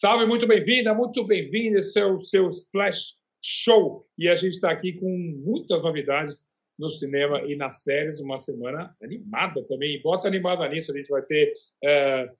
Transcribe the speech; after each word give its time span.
Salve, 0.00 0.24
muito 0.24 0.46
bem-vinda, 0.46 0.94
muito 0.94 1.26
bem-vindo. 1.26 1.76
Esse 1.76 2.00
é 2.00 2.06
o 2.06 2.18
seu 2.18 2.48
Splash 2.48 3.16
Show. 3.44 4.06
E 4.16 4.28
a 4.28 4.34
gente 4.34 4.54
está 4.54 4.70
aqui 4.70 4.94
com 4.94 5.08
muitas 5.44 5.84
novidades 5.84 6.48
no 6.78 6.88
cinema 6.88 7.42
e 7.42 7.54
nas 7.54 7.82
séries. 7.82 8.18
Uma 8.18 8.38
semana 8.38 8.96
animada 9.02 9.62
também. 9.66 10.00
Bota 10.00 10.26
animada 10.26 10.66
nisso. 10.68 10.90
A 10.90 10.96
gente 10.96 11.10
vai 11.10 11.20
ter 11.20 11.52
é, 11.84 12.30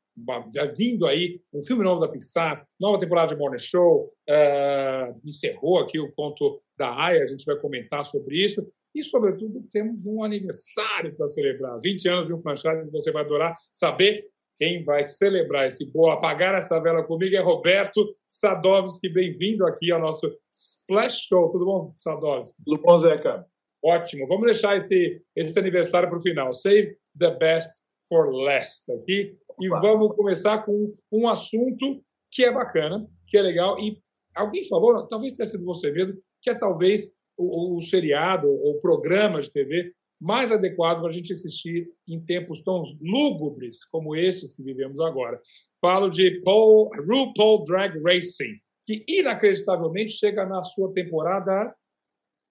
vindo 0.75 1.07
aí 1.07 1.39
um 1.52 1.62
filme 1.62 1.84
novo 1.84 2.00
da 2.00 2.09
Pixar, 2.09 2.66
nova 2.80 2.98
temporada 2.98 3.34
de 3.34 3.39
Morning 3.39 3.59
Show. 3.59 4.11
É, 4.27 5.12
encerrou 5.23 5.80
aqui 5.80 6.00
o 6.00 6.11
conto 6.12 6.62
da 6.79 6.98
Aya. 6.98 7.21
A 7.21 7.27
gente 7.27 7.45
vai 7.45 7.57
comentar 7.57 8.07
sobre 8.07 8.43
isso. 8.43 8.73
E, 8.95 9.02
sobretudo, 9.02 9.62
temos 9.70 10.07
um 10.07 10.22
aniversário 10.22 11.14
para 11.14 11.27
celebrar. 11.27 11.79
20 11.80 12.09
anos 12.09 12.27
de 12.27 12.34
um 12.34 12.43
franchise 12.43 12.82
que 12.82 12.90
você 12.90 13.12
vai 13.12 13.25
adorar 13.25 13.54
saber. 13.72 14.20
Quem 14.57 14.84
vai 14.84 15.07
celebrar 15.07 15.68
esse 15.68 15.90
bolo, 15.90 16.11
apagar 16.11 16.54
essa 16.54 16.79
vela 16.80 17.03
comigo 17.03 17.35
é 17.35 17.40
Roberto 17.40 18.14
Sadovski. 18.29 19.08
Bem-vindo 19.08 19.64
aqui 19.64 19.90
ao 19.90 20.00
nosso 20.00 20.30
Splash 20.54 21.29
Show. 21.29 21.50
Tudo 21.50 21.64
bom, 21.64 21.94
Sadovski? 21.99 22.63
Tudo 22.64 22.82
bom, 22.82 22.99
Zeca? 22.99 23.46
Ótimo. 23.82 24.26
Vamos 24.26 24.44
deixar 24.44 24.76
esse, 24.76 25.22
esse 25.35 25.58
aniversário 25.58 26.11
para 26.11 26.18
o 26.18 26.22
final. 26.22 26.52
Save 26.52 26.94
the 27.18 27.30
best 27.36 27.82
for 28.08 28.30
last 28.30 28.91
aqui. 28.93 29.38
E 29.61 29.68
vamos 29.68 30.14
começar 30.14 30.58
com 30.58 30.93
um 31.11 31.29
assunto 31.29 32.02
que 32.30 32.44
é 32.44 32.52
bacana, 32.52 33.06
que 33.27 33.38
é 33.38 33.42
legal. 33.42 33.78
E 33.78 34.02
alguém 34.34 34.66
falou, 34.69 35.06
talvez 35.06 35.33
tenha 35.33 35.47
sido 35.47 35.64
você 35.64 35.91
mesmo, 35.91 36.20
que 36.42 36.50
é 36.50 36.55
talvez 36.55 37.19
o, 37.41 37.77
o 37.77 37.80
seriado, 37.80 38.48
o 38.48 38.78
programa 38.80 39.41
de 39.41 39.50
TV 39.50 39.92
mais 40.20 40.53
adequado 40.53 40.98
para 40.98 41.08
a 41.08 41.12
gente 41.12 41.33
assistir 41.33 41.89
em 42.06 42.22
tempos 42.22 42.61
tão 42.62 42.84
lúgubres 43.00 43.84
como 43.86 44.14
esses 44.14 44.53
que 44.53 44.62
vivemos 44.62 45.00
agora. 45.00 45.41
Falo 45.80 46.11
de 46.11 46.41
Paul, 46.42 46.91
RuPaul 46.94 47.64
Drag 47.64 47.98
Racing, 48.02 48.61
que 48.84 49.02
inacreditavelmente 49.08 50.12
chega 50.12 50.44
na 50.44 50.61
sua 50.61 50.92
temporada 50.92 51.74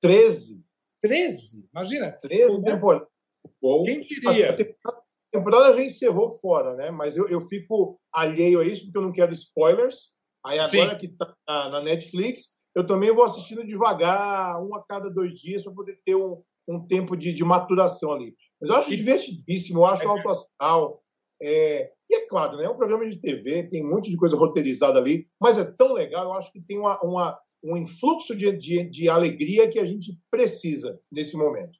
13. 0.02 0.64
13? 1.02 1.70
Imagina. 1.72 2.12
13 2.12 2.64
temporadas. 2.64 3.08
Quem 3.86 4.02
diria? 4.02 4.56
A 4.56 5.38
temporada 5.38 5.78
já 5.78 5.84
encerrou 5.84 6.32
fora, 6.40 6.76
né? 6.76 6.90
Mas 6.90 7.16
eu, 7.16 7.28
eu 7.28 7.40
fico 7.42 8.00
alheio 8.12 8.60
a 8.60 8.66
isso 8.66 8.86
porque 8.86 8.98
eu 8.98 9.04
não 9.04 9.12
quero 9.12 9.32
spoilers. 9.32 10.17
Aí 10.44 10.58
agora 10.58 10.92
Sim. 10.92 10.98
que 10.98 11.06
está 11.06 11.36
na 11.48 11.82
Netflix, 11.82 12.58
eu 12.75 12.86
também 12.86 13.14
vou 13.14 13.23
assistindo 13.23 13.66
devagar, 13.66 14.62
um 14.64 14.75
a 14.75 14.84
cada 14.84 15.09
dois 15.09 15.34
dias, 15.34 15.64
para 15.64 15.73
poder 15.73 16.00
ter 16.03 16.16
um, 16.16 16.42
um 16.67 16.86
tempo 16.86 17.16
de, 17.16 17.34
de, 17.34 17.44
maturação 17.44 18.14
ali. 18.14 18.36
Mas 18.61 18.70
eu 18.70 18.76
acho 18.76 18.89
divertidíssimo, 18.89 19.80
eu 19.80 19.86
acho 19.86 20.03
é. 20.03 20.08
alto 20.08 20.30
astral. 20.30 21.03
É, 21.42 21.92
e 22.09 22.16
é 22.16 22.28
claro, 22.28 22.58
né, 22.58 22.66
é 22.66 22.70
um 22.70 22.78
programa 22.78 23.09
de 23.09 23.20
TV, 23.20 23.64
tem 23.70 23.86
um 23.86 23.89
monte 23.89 24.09
de 24.09 24.17
coisa 24.17 24.36
roteirizada 24.36 25.00
ali, 25.00 25.28
mas 25.39 25.58
é 25.58 25.64
tão 25.64 25.94
legal, 25.94 26.26
eu 26.26 26.34
acho 26.34 26.52
que 26.52 26.59
tem 26.59 26.78
uma, 26.78 27.00
uma 27.02 27.39
um 27.64 27.78
influxo 27.78 28.36
de, 28.36 28.52
de, 28.53 28.83
de, 28.89 29.09
alegria 29.09 29.67
que 29.67 29.80
a 29.80 29.86
gente 29.86 30.17
precisa 30.31 31.00
nesse 31.11 31.38
momento. 31.38 31.78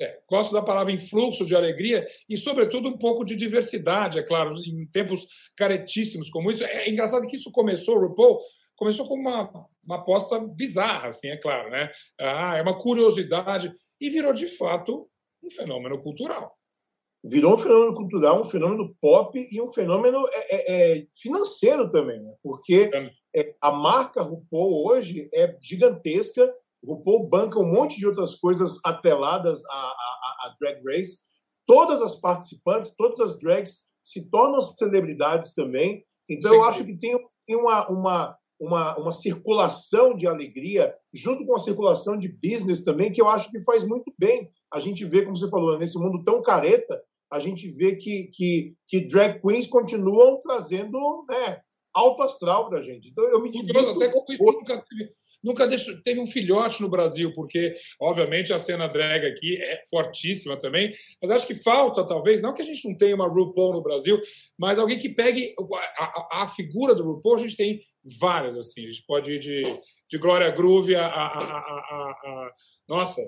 É, 0.00 0.20
gosto 0.30 0.52
da 0.52 0.62
palavra 0.62 0.92
influxo 0.92 1.44
de 1.44 1.56
alegria 1.56 2.06
e, 2.28 2.36
sobretudo, 2.36 2.88
um 2.88 2.96
pouco 2.96 3.24
de 3.24 3.34
diversidade, 3.34 4.18
é 4.18 4.22
claro, 4.22 4.50
em 4.64 4.86
tempos 4.86 5.26
caretíssimos 5.56 6.30
como 6.30 6.50
isso. 6.50 6.64
É 6.64 6.88
engraçado 6.88 7.26
que 7.26 7.36
isso 7.36 7.50
começou, 7.50 7.98
RuPaul, 7.98 8.38
começou 8.78 9.06
com 9.06 9.14
uma, 9.14 9.50
uma 9.84 9.96
aposta 9.96 10.38
bizarra, 10.38 11.08
assim, 11.08 11.28
é 11.28 11.36
claro, 11.36 11.68
né? 11.68 11.90
Ah, 12.18 12.56
é 12.56 12.62
uma 12.62 12.78
curiosidade 12.78 13.72
e 14.00 14.08
virou 14.08 14.32
de 14.32 14.46
fato 14.46 15.10
um 15.42 15.50
fenômeno 15.50 16.00
cultural. 16.00 16.56
Virou 17.24 17.54
um 17.54 17.58
fenômeno 17.58 17.94
cultural, 17.94 18.40
um 18.40 18.44
fenômeno 18.44 18.96
pop 19.00 19.36
e 19.50 19.60
um 19.60 19.68
fenômeno 19.68 20.24
é, 20.28 20.54
é, 20.54 21.00
é 21.00 21.06
financeiro 21.20 21.90
também, 21.90 22.22
né? 22.22 22.32
porque 22.40 22.88
é, 23.34 23.54
a 23.60 23.72
marca 23.72 24.22
RuPaul 24.22 24.86
hoje 24.86 25.28
é 25.34 25.56
gigantesca. 25.60 26.48
RuPaul 26.86 27.28
banca 27.28 27.58
um 27.58 27.66
monte 27.66 27.98
de 27.98 28.06
outras 28.06 28.36
coisas 28.36 28.78
atreladas 28.84 29.64
à, 29.66 29.74
à, 29.74 30.46
à 30.46 30.56
Drag 30.60 30.80
Race. 30.86 31.24
Todas 31.66 32.00
as 32.00 32.14
participantes, 32.14 32.94
todas 32.94 33.18
as 33.18 33.36
drags 33.36 33.88
se 34.04 34.30
tornam 34.30 34.62
celebridades 34.62 35.54
também. 35.54 36.06
Então, 36.30 36.52
Sim. 36.52 36.56
eu 36.56 36.64
acho 36.64 36.84
que 36.84 36.96
tem 36.96 37.18
uma, 37.50 37.88
uma, 37.88 38.37
uma, 38.60 38.98
uma 38.98 39.12
circulação 39.12 40.14
de 40.16 40.26
alegria, 40.26 40.94
junto 41.12 41.44
com 41.44 41.54
a 41.54 41.60
circulação 41.60 42.18
de 42.18 42.28
business 42.28 42.82
também, 42.82 43.12
que 43.12 43.20
eu 43.20 43.28
acho 43.28 43.50
que 43.50 43.62
faz 43.62 43.86
muito 43.86 44.12
bem. 44.18 44.50
A 44.72 44.80
gente 44.80 45.04
vê, 45.04 45.22
como 45.22 45.36
você 45.36 45.48
falou, 45.48 45.78
nesse 45.78 45.98
mundo 45.98 46.22
tão 46.24 46.42
careta, 46.42 47.00
a 47.30 47.38
gente 47.38 47.70
vê 47.70 47.94
que, 47.94 48.30
que, 48.32 48.74
que 48.88 49.00
drag 49.06 49.40
queens 49.40 49.66
continuam 49.66 50.40
trazendo 50.40 50.98
né, 51.28 51.60
alto 51.94 52.22
astral 52.22 52.68
para 52.68 52.78
a 52.78 52.82
gente. 52.82 53.08
Então 53.08 53.24
eu 53.24 53.42
me 53.42 53.50
divirto. 53.50 53.90
Até 53.90 54.08
como 54.08 54.24
isso 54.28 54.44
nunca 54.44 54.84
teve, 54.88 55.10
nunca 55.42 55.68
teve 56.02 56.20
um 56.20 56.26
filhote 56.26 56.82
no 56.82 56.88
Brasil, 56.88 57.32
porque, 57.32 57.74
obviamente, 58.00 58.52
a 58.52 58.58
cena 58.58 58.88
drag 58.88 59.26
aqui 59.26 59.56
é 59.56 59.82
fortíssima 59.90 60.58
também, 60.58 60.92
mas 61.22 61.30
acho 61.30 61.46
que 61.46 61.54
falta, 61.54 62.06
talvez, 62.06 62.40
não 62.40 62.52
que 62.52 62.62
a 62.62 62.64
gente 62.64 62.88
não 62.88 62.96
tenha 62.96 63.14
uma 63.14 63.28
RuPaul 63.28 63.72
no 63.72 63.82
Brasil, 63.82 64.20
mas 64.58 64.78
alguém 64.78 64.98
que 64.98 65.08
pegue 65.08 65.54
a, 65.98 66.04
a, 66.04 66.42
a 66.42 66.48
figura 66.48 66.94
do 66.94 67.04
RuPaul, 67.04 67.36
a 67.36 67.38
gente 67.38 67.56
tem 67.56 67.80
várias, 68.20 68.56
assim, 68.56 68.86
a 68.86 68.90
gente 68.90 69.04
pode 69.06 69.32
ir 69.32 69.38
de, 69.38 69.62
de 70.10 70.18
Glória 70.18 70.50
Groove 70.50 70.94
a, 70.96 71.06
a, 71.06 72.50
Nossa, 72.88 73.20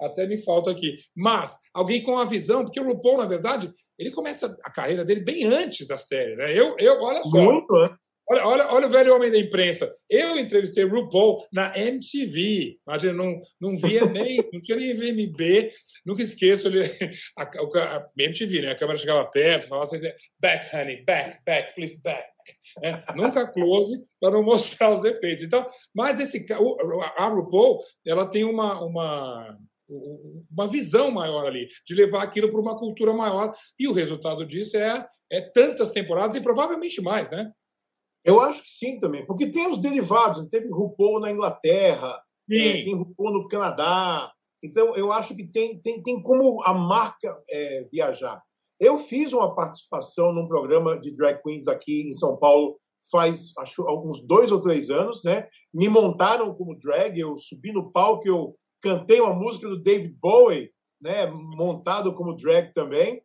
até 0.00 0.26
me 0.26 0.36
falta 0.36 0.70
aqui. 0.70 0.96
Mas 1.16 1.56
alguém 1.72 2.02
com 2.02 2.18
a 2.18 2.24
visão, 2.24 2.64
porque 2.64 2.80
o 2.80 2.84
RuPaul, 2.84 3.18
na 3.18 3.26
verdade, 3.26 3.72
ele 3.98 4.10
começa 4.10 4.56
a 4.64 4.70
carreira 4.70 5.04
dele 5.04 5.20
bem 5.20 5.44
antes 5.44 5.86
da 5.86 5.96
série, 5.96 6.36
né? 6.36 6.52
Eu, 6.52 6.74
eu 6.78 7.00
olha 7.00 7.22
só. 7.22 7.38
Muito? 7.38 7.96
Olha, 8.34 8.46
olha, 8.46 8.66
olha 8.72 8.86
o 8.86 8.90
velho 8.90 9.14
homem 9.14 9.30
da 9.30 9.38
imprensa. 9.38 9.92
Eu 10.10 10.36
entrevistei 10.36 10.84
RuPaul 10.84 11.46
na 11.52 11.76
MTV. 11.78 12.78
Imagina, 12.86 13.12
não, 13.12 13.40
não 13.60 13.76
via 13.76 14.04
nem, 14.10 14.38
não 14.52 14.60
tinha 14.60 14.76
nem 14.76 14.94
VMB. 14.94 15.70
Nunca 16.04 16.22
esqueço 16.22 16.68
ele, 16.68 16.84
a, 17.38 17.42
a, 17.42 17.96
a 17.96 18.08
MTV, 18.18 18.62
né? 18.62 18.70
A 18.72 18.74
câmera 18.74 18.98
chegava 18.98 19.24
perto, 19.30 19.68
falava 19.68 19.84
assim, 19.84 20.00
back, 20.40 20.74
honey, 20.74 21.04
back, 21.04 21.38
back, 21.44 21.74
please, 21.74 22.00
back. 22.02 22.24
É, 22.82 23.14
nunca 23.14 23.46
close 23.46 24.04
para 24.20 24.32
não 24.32 24.42
mostrar 24.44 24.90
os 24.90 25.00
defeitos. 25.00 25.44
Então, 25.44 25.64
mas 25.94 26.18
esse 26.18 26.44
a 27.16 27.28
RuPaul, 27.28 27.78
ela 28.04 28.26
tem 28.28 28.44
uma, 28.44 28.84
uma 28.84 29.58
uma 30.50 30.66
visão 30.66 31.10
maior 31.10 31.46
ali, 31.46 31.68
de 31.86 31.94
levar 31.94 32.22
aquilo 32.22 32.48
para 32.48 32.60
uma 32.60 32.74
cultura 32.74 33.12
maior. 33.12 33.54
E 33.78 33.86
o 33.86 33.92
resultado 33.92 34.44
disso 34.46 34.76
é, 34.76 35.06
é 35.30 35.40
tantas 35.40 35.90
temporadas 35.90 36.36
e 36.36 36.40
provavelmente 36.40 37.02
mais, 37.02 37.30
né? 37.30 37.52
Eu 38.24 38.40
acho 38.40 38.62
que 38.62 38.70
sim 38.70 38.98
também, 38.98 39.26
porque 39.26 39.50
tem 39.50 39.70
os 39.70 39.78
derivados. 39.78 40.48
Teve 40.48 40.68
RuPaul 40.68 41.20
na 41.20 41.30
Inglaterra, 41.30 42.18
é, 42.50 42.82
tem 42.84 42.94
RuPaul 42.94 43.32
no 43.32 43.48
Canadá. 43.48 44.32
Então, 44.62 44.96
eu 44.96 45.12
acho 45.12 45.36
que 45.36 45.46
tem, 45.46 45.78
tem, 45.80 46.02
tem 46.02 46.22
como 46.22 46.62
a 46.64 46.72
marca 46.72 47.36
é, 47.50 47.84
viajar. 47.92 48.42
Eu 48.80 48.96
fiz 48.96 49.32
uma 49.32 49.54
participação 49.54 50.32
num 50.32 50.48
programa 50.48 50.98
de 50.98 51.12
drag 51.12 51.40
queens 51.42 51.68
aqui 51.68 52.08
em 52.08 52.12
São 52.12 52.38
Paulo 52.38 52.78
faz 53.10 53.52
acho 53.58 53.82
alguns 53.82 54.26
dois 54.26 54.50
ou 54.50 54.60
três 54.60 54.90
anos, 54.90 55.22
né? 55.22 55.46
Me 55.72 55.88
montaram 55.88 56.54
como 56.54 56.78
drag, 56.78 57.18
eu 57.18 57.38
subi 57.38 57.72
no 57.72 57.92
palco, 57.92 58.26
eu 58.26 58.56
cantei 58.80 59.20
uma 59.20 59.34
música 59.34 59.68
do 59.68 59.80
David 59.80 60.16
Bowie, 60.20 60.70
né? 61.00 61.26
Montado 61.26 62.14
como 62.14 62.36
drag 62.36 62.72
também. 62.72 63.22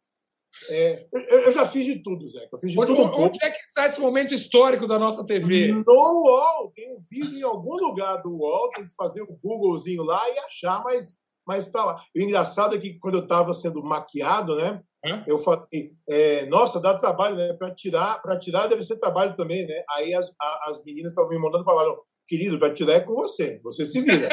É, 0.69 1.07
eu, 1.13 1.51
já 1.51 1.67
fiz 1.67 1.85
de 1.85 2.01
tudo, 2.01 2.27
Zé. 2.27 2.47
Eu 2.51 2.59
fiz 2.59 2.71
de 2.71 2.79
onde, 2.79 2.95
tudo 2.95 3.15
onde 3.15 3.37
é 3.43 3.49
que 3.49 3.57
está 3.57 3.85
esse 3.85 4.01
momento 4.01 4.33
histórico 4.33 4.87
da 4.87 4.97
nossa 4.97 5.25
TV? 5.25 5.71
No 5.71 5.83
UOL. 5.87 6.71
Tem 6.75 6.91
um 6.91 6.99
vídeo 7.09 7.37
em 7.37 7.43
algum 7.43 7.75
lugar 7.75 8.17
do 8.21 8.31
UOL, 8.31 8.69
tem 8.71 8.87
que 8.87 8.95
fazer 8.95 9.21
um 9.21 9.37
Googlezinho 9.43 10.03
lá 10.03 10.21
e 10.29 10.39
achar, 10.39 10.83
mas 10.83 11.19
mas 11.49 11.65
está 11.65 11.83
lá. 11.83 12.03
O 12.15 12.21
engraçado 12.21 12.75
é 12.75 12.77
que 12.77 12.99
quando 12.99 13.15
eu 13.15 13.23
estava 13.23 13.55
sendo 13.55 13.81
maquiado, 13.81 14.55
né? 14.55 14.79
Hã? 15.03 15.23
Eu 15.25 15.39
falei, 15.39 15.93
é, 16.07 16.45
nossa, 16.45 16.79
dá 16.79 16.93
trabalho, 16.93 17.35
né? 17.35 17.53
Para 17.53 17.73
tirar, 17.73 18.21
para 18.21 18.37
tirar 18.37 18.67
deve 18.67 18.83
ser 18.83 18.99
trabalho 18.99 19.35
também, 19.35 19.65
né? 19.65 19.83
Aí 19.89 20.13
as, 20.13 20.31
as 20.67 20.83
meninas 20.83 21.11
estavam 21.11 21.31
me 21.31 21.39
mandando 21.39 21.63
falaram, 21.63 21.97
querido, 22.29 22.59
para 22.59 22.73
tirar 22.73 22.93
é 22.93 22.99
com 22.99 23.15
você, 23.15 23.59
você 23.63 23.85
se 23.85 24.01
vira. 24.01 24.29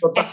Só 0.00 0.08
tá 0.08 0.24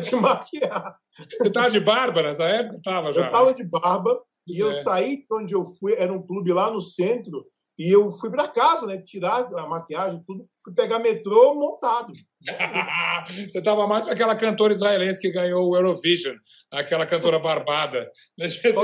te 0.00 0.14
maquiar. 0.14 0.96
Você 1.30 1.48
estava 1.48 1.68
de 1.68 1.80
barba 1.80 2.22
nessa 2.22 2.44
época? 2.44 2.80
Tava 2.82 3.12
já. 3.12 3.22
Eu 3.22 3.26
estava 3.26 3.52
de 3.52 3.64
barba 3.64 4.22
e 4.46 4.60
eu 4.60 4.70
é. 4.70 4.72
saí 4.72 5.16
de 5.16 5.26
onde 5.32 5.54
eu 5.54 5.66
fui, 5.66 5.94
era 5.94 6.12
um 6.12 6.24
clube 6.24 6.52
lá 6.52 6.70
no 6.70 6.80
centro, 6.80 7.44
e 7.78 7.94
eu 7.94 8.10
fui 8.10 8.30
para 8.30 8.48
casa, 8.48 8.86
né? 8.86 8.98
Tirar 8.98 9.52
a 9.54 9.66
maquiagem, 9.66 10.22
tudo. 10.26 10.48
Fui 10.64 10.74
pegar 10.74 10.98
metrô 10.98 11.54
montado. 11.54 12.12
Você 13.28 13.58
estava 13.58 13.86
mais 13.86 14.04
para 14.04 14.14
aquela 14.14 14.34
cantora 14.34 14.72
israelense 14.72 15.20
que 15.20 15.30
ganhou 15.30 15.68
o 15.68 15.76
Eurovision, 15.76 16.36
aquela 16.70 17.04
cantora 17.04 17.38
barbada. 17.38 18.10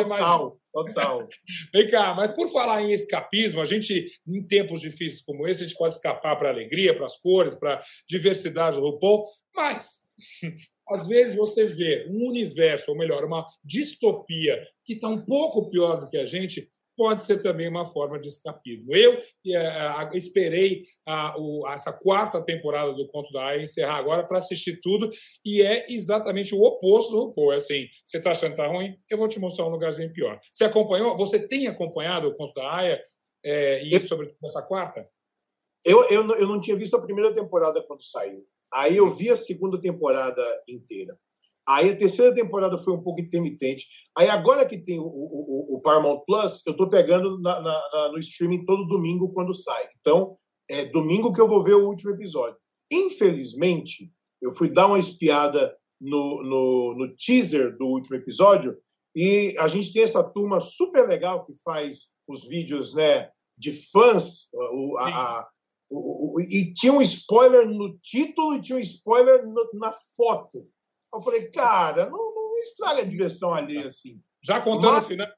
Total, 0.09 0.43
total. 0.73 1.29
Vem 1.73 1.89
cá, 1.89 2.15
mas 2.15 2.33
por 2.33 2.49
falar 2.49 2.83
em 2.83 2.93
escapismo, 2.93 3.61
a 3.61 3.65
gente, 3.65 4.05
em 4.27 4.47
tempos 4.47 4.81
difíceis 4.81 5.23
como 5.23 5.47
esse, 5.47 5.65
a 5.65 5.67
gente 5.67 5.79
pode 5.79 5.95
escapar 5.95 6.37
para 6.37 6.49
a 6.49 6.53
alegria, 6.53 6.95
para 6.95 7.07
as 7.07 7.17
cores, 7.17 7.55
para 7.55 7.75
a 7.75 7.83
diversidade 8.09 8.79
do 8.79 8.87
RuPaul, 8.87 9.25
mas 9.55 10.03
às 10.91 11.07
vezes 11.07 11.37
você 11.37 11.65
vê 11.65 12.07
um 12.11 12.29
universo, 12.29 12.91
ou 12.91 12.99
melhor, 12.99 13.25
uma 13.25 13.47
distopia 13.65 14.63
que 14.85 14.95
está 14.95 15.09
um 15.09 15.25
pouco 15.25 15.71
pior 15.71 15.99
do 15.99 16.09
que 16.09 16.19
a 16.19 16.27
gente, 16.27 16.69
pode 16.97 17.23
ser 17.23 17.39
também 17.39 17.69
uma 17.69 17.85
forma 17.85 18.19
de 18.19 18.29
escapismo. 18.29 18.95
Eu 18.95 19.21
é, 19.47 20.17
esperei 20.17 20.83
a, 21.07 21.35
o, 21.39 21.67
essa 21.69 21.93
quarta 21.93 22.43
temporada 22.43 22.93
do 22.93 23.09
Conto 23.09 23.33
da 23.33 23.47
Aya 23.47 23.63
encerrar 23.63 23.97
agora 23.97 24.25
para 24.25 24.39
assistir 24.39 24.81
tudo 24.81 25.11
e 25.45 25.63
é 25.63 25.85
exatamente 25.89 26.55
o 26.55 26.63
oposto 26.63 27.13
do 27.13 27.25
RuPaul. 27.27 27.53
É 27.53 27.57
assim, 27.57 27.87
você 28.05 28.19
está 28.19 28.33
achando 28.33 28.55
que 28.55 28.61
está 28.61 28.73
ruim? 28.73 28.97
Eu 29.11 29.19
vou 29.19 29.29
te 29.29 29.39
mostrar 29.39 29.67
um 29.67 29.71
lugarzinho 29.71 30.13
pior. 30.13 30.39
Você 30.51 30.65
acompanhou? 30.65 31.17
Você 31.17 31.47
tem 31.47 31.67
acompanhado 31.67 32.29
o 32.29 32.35
Conto 32.35 32.55
da 32.55 32.75
Aya 32.75 33.03
é, 33.45 33.83
e, 33.83 34.01
sobretudo, 34.01 34.39
essa 34.45 34.63
quarta? 34.63 35.09
Eu, 35.85 36.05
eu, 36.05 36.29
eu 36.37 36.47
não 36.47 36.61
tinha 36.61 36.77
visto 36.77 36.97
a 36.97 37.03
primeira 37.03 37.33
temporada 37.33 37.83
quando 37.83 38.05
saiu. 38.05 38.47
Aí 38.73 38.97
eu 38.97 39.11
vi 39.11 39.31
a 39.31 39.37
segunda 39.37 39.81
temporada 39.81 40.43
inteira. 40.69 41.19
Aí 41.67 41.91
a 41.91 41.97
terceira 41.97 42.35
temporada 42.35 42.79
foi 42.79 42.93
um 42.93 43.03
pouco 43.03 43.21
intermitente. 43.21 43.87
Aí 44.17 44.29
agora 44.29 44.67
que 44.67 44.77
tem 44.77 44.99
o, 44.99 45.05
o 45.05 45.52
Paramount 45.83 46.21
Plus, 46.27 46.65
eu 46.67 46.73
estou 46.73 46.89
pegando 46.89 47.41
na, 47.41 47.61
na, 47.61 47.91
na, 47.93 48.13
no 48.13 48.19
streaming 48.19 48.65
todo 48.65 48.87
domingo 48.87 49.33
quando 49.33 49.55
sai. 49.55 49.89
Então, 50.01 50.37
é 50.69 50.85
domingo 50.85 51.33
que 51.33 51.41
eu 51.41 51.49
vou 51.49 51.63
ver 51.63 51.75
o 51.75 51.87
último 51.87 52.11
episódio. 52.13 52.57
Infelizmente, 52.91 54.11
eu 54.41 54.53
fui 54.53 54.69
dar 54.69 54.87
uma 54.87 54.99
espiada 54.99 55.77
no, 56.01 56.43
no, 56.43 56.95
no 56.97 57.17
teaser 57.17 57.77
do 57.77 57.87
último 57.87 58.17
episódio 58.17 58.77
e 59.15 59.55
a 59.59 59.69
gente 59.69 59.93
tem 59.93 60.03
essa 60.03 60.25
turma 60.25 60.61
super 60.61 61.07
legal 61.07 61.45
que 61.45 61.55
faz 61.63 62.13
os 62.27 62.49
vídeos 62.49 62.95
né, 62.95 63.31
de 63.57 63.73
fãs, 63.91 64.49
o, 64.55 64.99
a, 64.99 65.09
a, 65.09 65.49
o, 65.91 66.37
o, 66.37 66.41
e 66.41 66.73
tinha 66.75 66.93
um 66.93 67.03
spoiler 67.03 67.67
no 67.67 67.97
título 67.99 68.57
e 68.57 68.61
tinha 68.61 68.79
um 68.79 68.81
spoiler 68.81 69.47
no, 69.47 69.71
na 69.75 69.93
foto. 70.17 70.67
Eu 71.15 71.21
falei, 71.21 71.51
cara, 71.51 72.09
não, 72.09 72.35
não 72.35 72.59
estraga 72.59 73.03
a 73.03 73.07
diversão 73.07 73.53
ali 73.53 73.79
assim. 73.79 74.21
Já 74.45 74.61
contando 74.61 74.95
Mas, 74.95 75.05
o 75.05 75.09
final. 75.09 75.29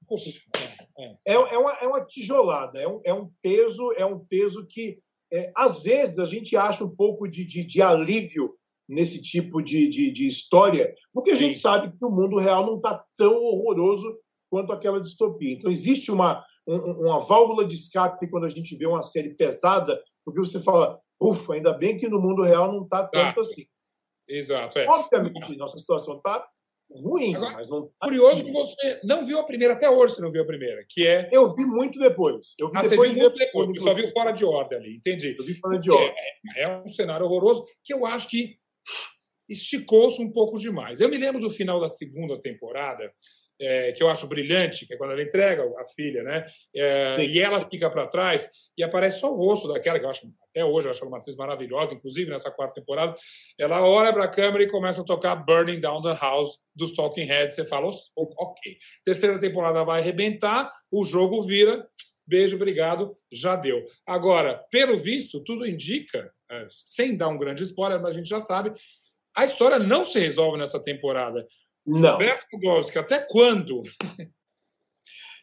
É, 0.97 1.17
é, 1.27 1.35
é, 1.35 1.59
uma, 1.59 1.73
é 1.73 1.87
uma 1.87 2.05
tijolada, 2.05 2.81
é 2.81 2.89
um, 2.89 3.01
é 3.05 3.13
um 3.13 3.31
peso, 3.43 3.93
é 3.97 4.07
um 4.07 4.19
peso 4.19 4.67
que 4.67 4.99
é, 5.33 5.53
às 5.57 5.83
vezes 5.83 6.19
a 6.19 6.27
gente 6.27 6.57
acha 6.57 6.85
um 6.85 6.95
pouco 6.95 7.29
de, 7.29 7.45
de, 7.45 7.65
de 7.65 7.83
alívio 7.83 8.55
nesse 8.89 9.21
tipo 9.21 9.61
de, 9.63 9.89
de, 9.89 10.11
de, 10.11 10.27
história, 10.27 10.95
porque 11.13 11.33
a 11.33 11.37
gente 11.37 11.57
sabe 11.57 11.91
que 11.91 12.05
o 12.05 12.11
mundo 12.11 12.37
real 12.37 12.65
não 12.65 12.77
está 12.77 13.05
tão 13.17 13.35
horroroso 13.35 14.19
quanto 14.51 14.73
aquela 14.73 15.01
distopia. 15.01 15.53
Então 15.53 15.71
existe 15.71 16.11
uma, 16.11 16.45
uma 16.67 17.19
válvula 17.19 17.67
de 17.67 17.75
escape 17.75 18.29
quando 18.29 18.45
a 18.45 18.49
gente 18.49 18.77
vê 18.77 18.87
uma 18.87 19.03
série 19.03 19.35
pesada, 19.35 20.01
porque 20.25 20.39
você 20.39 20.63
fala, 20.63 21.01
ufa, 21.21 21.55
ainda 21.55 21.73
bem 21.73 21.97
que 21.97 22.09
no 22.09 22.21
mundo 22.21 22.43
real 22.43 22.71
não 22.71 22.85
está 22.85 23.07
tanto 23.07 23.39
ah. 23.39 23.43
assim. 23.43 23.67
Exato. 24.29 24.79
É. 24.79 24.87
Obviamente, 24.87 25.57
nossa 25.57 25.79
situação 25.79 26.17
está 26.17 26.47
ruim, 26.95 27.35
Agora, 27.35 27.53
mas 27.53 27.69
não. 27.69 27.87
Tá 27.87 28.07
curioso 28.07 28.45
que 28.45 28.51
você 28.51 29.01
não 29.05 29.25
viu 29.25 29.39
a 29.39 29.45
primeira, 29.45 29.75
até 29.75 29.89
hoje 29.89 30.15
você 30.15 30.23
não 30.23 30.31
viu 30.31 30.43
a 30.43 30.47
primeira, 30.47 30.85
que 30.89 31.07
é. 31.07 31.29
Eu 31.33 31.55
vi 31.55 31.65
muito 31.65 31.99
depois. 31.99 32.55
Eu 32.59 32.71
vi 32.71 32.79
ah, 32.79 32.83
depois 32.83 33.11
você 33.11 33.15
viu 33.15 33.23
muito 33.23 33.37
depois, 33.37 33.67
depois 33.69 33.83
só 33.83 33.95
viu 33.95 34.09
fora 34.09 34.31
de 34.31 34.45
ordem 34.45 34.79
ali, 34.79 34.97
entendi. 34.97 35.37
Eu 35.39 35.45
vi 35.45 35.55
fora 35.55 35.79
de 35.79 35.91
ordem. 35.91 36.15
É, 36.57 36.63
é 36.63 36.79
um 36.79 36.89
cenário 36.89 37.27
horroroso 37.27 37.65
que 37.83 37.93
eu 37.93 38.07
acho 38.07 38.29
que 38.29 38.57
esticou-se 39.49 40.21
um 40.23 40.33
pouco 40.33 40.59
demais. 40.59 41.01
Eu 41.01 41.09
me 41.09 41.19
lembro 41.19 41.41
do 41.41 41.51
final 41.51 41.81
da 41.81 41.89
segunda 41.89 42.41
temporada, 42.41 43.13
é, 43.61 43.93
que 43.93 44.03
eu 44.03 44.09
acho 44.09 44.27
brilhante, 44.27 44.87
que 44.87 44.95
é 44.95 44.97
quando 44.97 45.13
ela 45.13 45.23
entrega 45.23 45.63
a 45.79 45.85
filha, 45.85 46.23
né? 46.23 46.45
É, 46.75 47.25
e 47.25 47.39
ela 47.39 47.61
fica 47.69 47.91
para 47.91 48.07
trás 48.07 48.49
e 48.77 48.83
aparece 48.83 49.21
só 49.21 49.33
o 49.33 49.37
rosto 49.37 49.69
daquela, 49.69 49.99
que 49.99 50.05
eu 50.05 50.11
acho, 50.11 50.27
até 50.51 50.65
hoje, 50.65 50.87
eu 50.87 50.91
acho 50.91 51.07
uma 51.07 51.19
atriz 51.19 51.37
maravilhosa, 51.37 51.95
inclusive 51.95 52.31
nessa 52.31 52.51
quarta 52.51 52.75
temporada. 52.75 53.15
Ela 53.59 53.87
olha 53.87 54.13
para 54.13 54.25
a 54.25 54.29
câmera 54.29 54.65
e 54.65 54.71
começa 54.71 55.03
a 55.03 55.05
tocar 55.05 55.37
Burning 55.37 55.81
Down 55.81 56.03
the 56.03 56.15
House 56.15 56.59
dos 56.75 56.93
Talking 56.93 57.25
Heads. 57.25 57.55
Você 57.55 57.65
fala, 57.65 57.89
ok. 58.17 58.77
Terceira 59.05 59.39
temporada 59.39 59.85
vai 59.85 60.01
arrebentar, 60.01 60.71
o 60.91 61.05
jogo 61.05 61.43
vira. 61.43 61.87
Beijo, 62.27 62.57
obrigado, 62.57 63.13
já 63.31 63.55
deu. 63.55 63.85
Agora, 64.07 64.65
pelo 64.71 64.97
visto, 64.97 65.45
tudo 65.45 65.67
indica, 65.67 66.33
é, 66.51 66.67
sem 66.71 67.17
dar 67.17 67.29
um 67.29 67.39
grande 67.39 67.63
spoiler, 67.63 68.01
mas 68.01 68.11
a 68.11 68.19
gente 68.19 68.29
já 68.29 68.41
sabe, 68.41 68.73
a 69.37 69.45
história 69.45 69.79
não 69.79 70.05
se 70.05 70.19
resolve 70.19 70.59
nessa 70.59 70.81
temporada. 70.83 71.47
Não. 71.87 72.13
Roberto 72.13 72.59
Golski, 72.59 72.99
até 72.99 73.21
quando? 73.21 73.83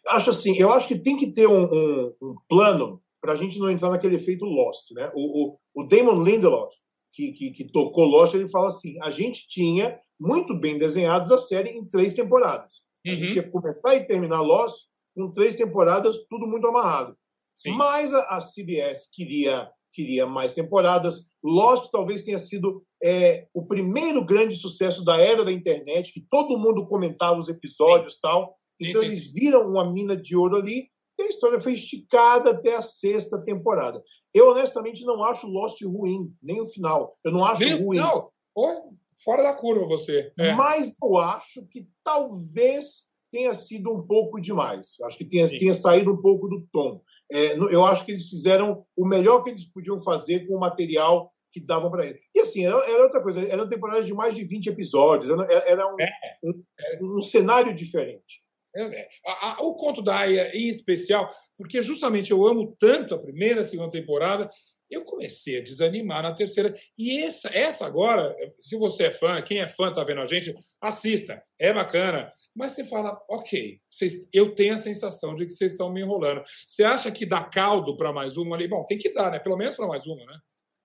acho 0.07 0.31
assim, 0.31 0.57
eu 0.57 0.71
acho 0.71 0.87
que 0.87 0.97
tem 0.97 1.15
que 1.15 1.31
ter 1.31 1.47
um, 1.47 1.65
um, 1.65 2.15
um 2.21 2.35
plano 2.47 3.01
para 3.21 3.33
a 3.33 3.35
gente 3.35 3.59
não 3.59 3.69
entrar 3.69 3.89
naquele 3.89 4.15
efeito 4.15 4.43
Lost. 4.43 4.91
Né? 4.91 5.11
O, 5.15 5.45
o, 5.45 5.57
o 5.75 5.87
Damon 5.87 6.23
Lindelof, 6.23 6.73
que, 7.13 7.31
que, 7.31 7.51
que, 7.51 7.71
tocou 7.71 8.05
Lost, 8.05 8.33
ele 8.33 8.49
fala 8.49 8.67
assim: 8.67 8.99
a 9.01 9.11
gente 9.11 9.47
tinha 9.47 9.97
muito 10.19 10.59
bem 10.59 10.77
desenhados 10.77 11.31
a 11.31 11.37
série 11.37 11.69
em 11.69 11.85
três 11.85 12.13
temporadas. 12.13 12.85
Uhum. 13.05 13.13
A 13.13 13.15
gente 13.15 13.39
uhum. 13.39 13.45
ia 13.45 13.51
começar 13.51 13.95
e 13.95 14.05
terminar 14.05 14.41
Lost 14.41 14.87
com 15.15 15.31
três 15.31 15.55
temporadas, 15.55 16.17
tudo 16.29 16.47
muito 16.47 16.67
amarrado. 16.67 17.15
Sim. 17.55 17.71
Mas 17.71 18.13
a, 18.13 18.37
a 18.37 18.39
CBS 18.41 19.09
queria 19.13 19.69
queria 19.93 20.25
mais 20.25 20.55
temporadas. 20.55 21.31
Lost 21.43 21.91
talvez 21.91 22.23
tenha 22.23 22.39
sido 22.39 22.83
é, 23.03 23.47
o 23.53 23.65
primeiro 23.65 24.23
grande 24.23 24.55
sucesso 24.55 25.03
da 25.03 25.17
era 25.17 25.43
da 25.43 25.51
internet, 25.51 26.13
que 26.13 26.25
todo 26.29 26.57
mundo 26.57 26.87
comentava 26.87 27.39
os 27.39 27.49
episódios 27.49 28.15
e 28.15 28.21
tal. 28.21 28.55
Então 28.79 29.03
eles 29.03 29.31
viram 29.31 29.69
uma 29.69 29.91
mina 29.91 30.15
de 30.15 30.35
ouro 30.35 30.55
ali 30.55 30.87
e 31.21 31.25
a 31.25 31.29
história 31.29 31.59
foi 31.59 31.73
esticada 31.73 32.51
até 32.51 32.75
a 32.75 32.81
sexta 32.81 33.41
temporada. 33.41 34.01
Eu 34.33 34.49
honestamente 34.49 35.03
não 35.05 35.23
acho 35.23 35.47
Lost 35.47 35.81
ruim, 35.83 36.33
nem 36.41 36.61
o 36.61 36.67
final. 36.67 37.17
Eu 37.23 37.31
não 37.31 37.45
acho 37.45 37.61
nem 37.61 37.81
ruim. 37.81 37.97
Não, 37.97 38.29
fora 39.23 39.43
da 39.43 39.53
curva 39.53 39.85
você. 39.85 40.31
É. 40.37 40.53
Mas 40.53 40.95
eu 41.01 41.17
acho 41.17 41.65
que 41.67 41.87
talvez 42.03 43.11
tenha 43.31 43.55
sido 43.55 43.91
um 43.91 44.05
pouco 44.05 44.39
demais. 44.39 44.97
Acho 45.05 45.17
que 45.17 45.25
tenha, 45.25 45.47
tenha 45.47 45.73
saído 45.73 46.11
um 46.11 46.21
pouco 46.21 46.47
do 46.47 46.67
tom. 46.71 47.01
É, 47.31 47.55
eu 47.55 47.85
acho 47.85 48.05
que 48.05 48.11
eles 48.11 48.27
fizeram 48.29 48.85
o 48.95 49.07
melhor 49.07 49.41
que 49.43 49.49
eles 49.49 49.63
podiam 49.65 49.99
fazer 50.01 50.45
com 50.45 50.55
o 50.55 50.59
material 50.59 51.31
que 51.51 51.59
davam 51.59 51.89
para 51.89 52.05
ele. 52.05 52.19
E 52.35 52.39
assim, 52.39 52.65
era, 52.65 52.77
era, 52.89 53.03
outra 53.03 53.21
coisa, 53.21 53.41
era 53.41 53.61
uma 53.61 53.69
temporada 53.69 54.03
de 54.03 54.13
mais 54.13 54.35
de 54.35 54.43
20 54.43 54.67
episódios, 54.67 55.29
era, 55.29 55.43
era 55.67 55.87
um, 55.87 55.95
é. 55.99 56.11
um, 56.43 57.19
um, 57.19 57.21
cenário 57.21 57.75
diferente. 57.75 58.41
É, 58.75 59.07
o 59.59 59.75
conto 59.75 60.01
da 60.01 60.19
Aya, 60.19 60.55
em 60.55 60.67
especial, 60.67 61.29
porque 61.57 61.81
justamente 61.81 62.31
eu 62.31 62.47
amo 62.47 62.75
tanto 62.79 63.13
a 63.13 63.19
primeira, 63.19 63.61
a 63.61 63.63
segunda 63.63 63.89
temporada, 63.89 64.49
eu 64.91 65.05
comecei 65.05 65.57
a 65.57 65.63
desanimar 65.63 66.21
na 66.21 66.33
terceira. 66.33 66.73
E 66.97 67.23
essa, 67.23 67.49
essa 67.55 67.85
agora, 67.85 68.35
se 68.59 68.77
você 68.77 69.05
é 69.05 69.11
fã, 69.11 69.41
quem 69.41 69.61
é 69.61 69.67
fã 69.67 69.89
está 69.89 70.03
vendo 70.03 70.19
a 70.19 70.25
gente, 70.25 70.53
assista, 70.81 71.41
é 71.57 71.73
bacana. 71.73 72.29
Mas 72.53 72.73
você 72.73 72.83
fala, 72.83 73.17
ok, 73.29 73.79
vocês, 73.89 74.27
eu 74.33 74.53
tenho 74.53 74.75
a 74.75 74.77
sensação 74.77 75.33
de 75.33 75.45
que 75.45 75.53
vocês 75.53 75.71
estão 75.71 75.91
me 75.91 76.01
enrolando. 76.01 76.43
Você 76.67 76.83
acha 76.83 77.09
que 77.09 77.25
dá 77.25 77.41
caldo 77.41 77.95
para 77.95 78.11
mais 78.11 78.35
uma 78.35 78.55
ali? 78.55 78.67
Bom, 78.67 78.85
tem 78.85 78.97
que 78.97 79.13
dar, 79.13 79.31
né? 79.31 79.39
Pelo 79.39 79.57
menos 79.57 79.77
para 79.77 79.87
mais 79.87 80.05
uma, 80.05 80.25
né? 80.25 80.37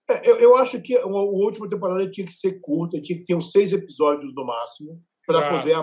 É, 0.09 0.31
eu, 0.31 0.37
eu, 0.37 0.57
acho 0.57 0.81
que 0.81 0.97
a 0.97 1.05
última 1.05 1.69
temporada 1.69 2.09
tinha 2.09 2.25
que 2.25 2.33
ser 2.33 2.61
curta, 2.61 3.01
tinha 3.01 3.19
que 3.19 3.25
ter 3.25 3.35
uns 3.35 3.51
seis 3.51 3.73
episódios 3.73 4.33
no 4.33 4.47
máximo 4.47 5.03
para 5.27 5.51
poder 5.51 5.75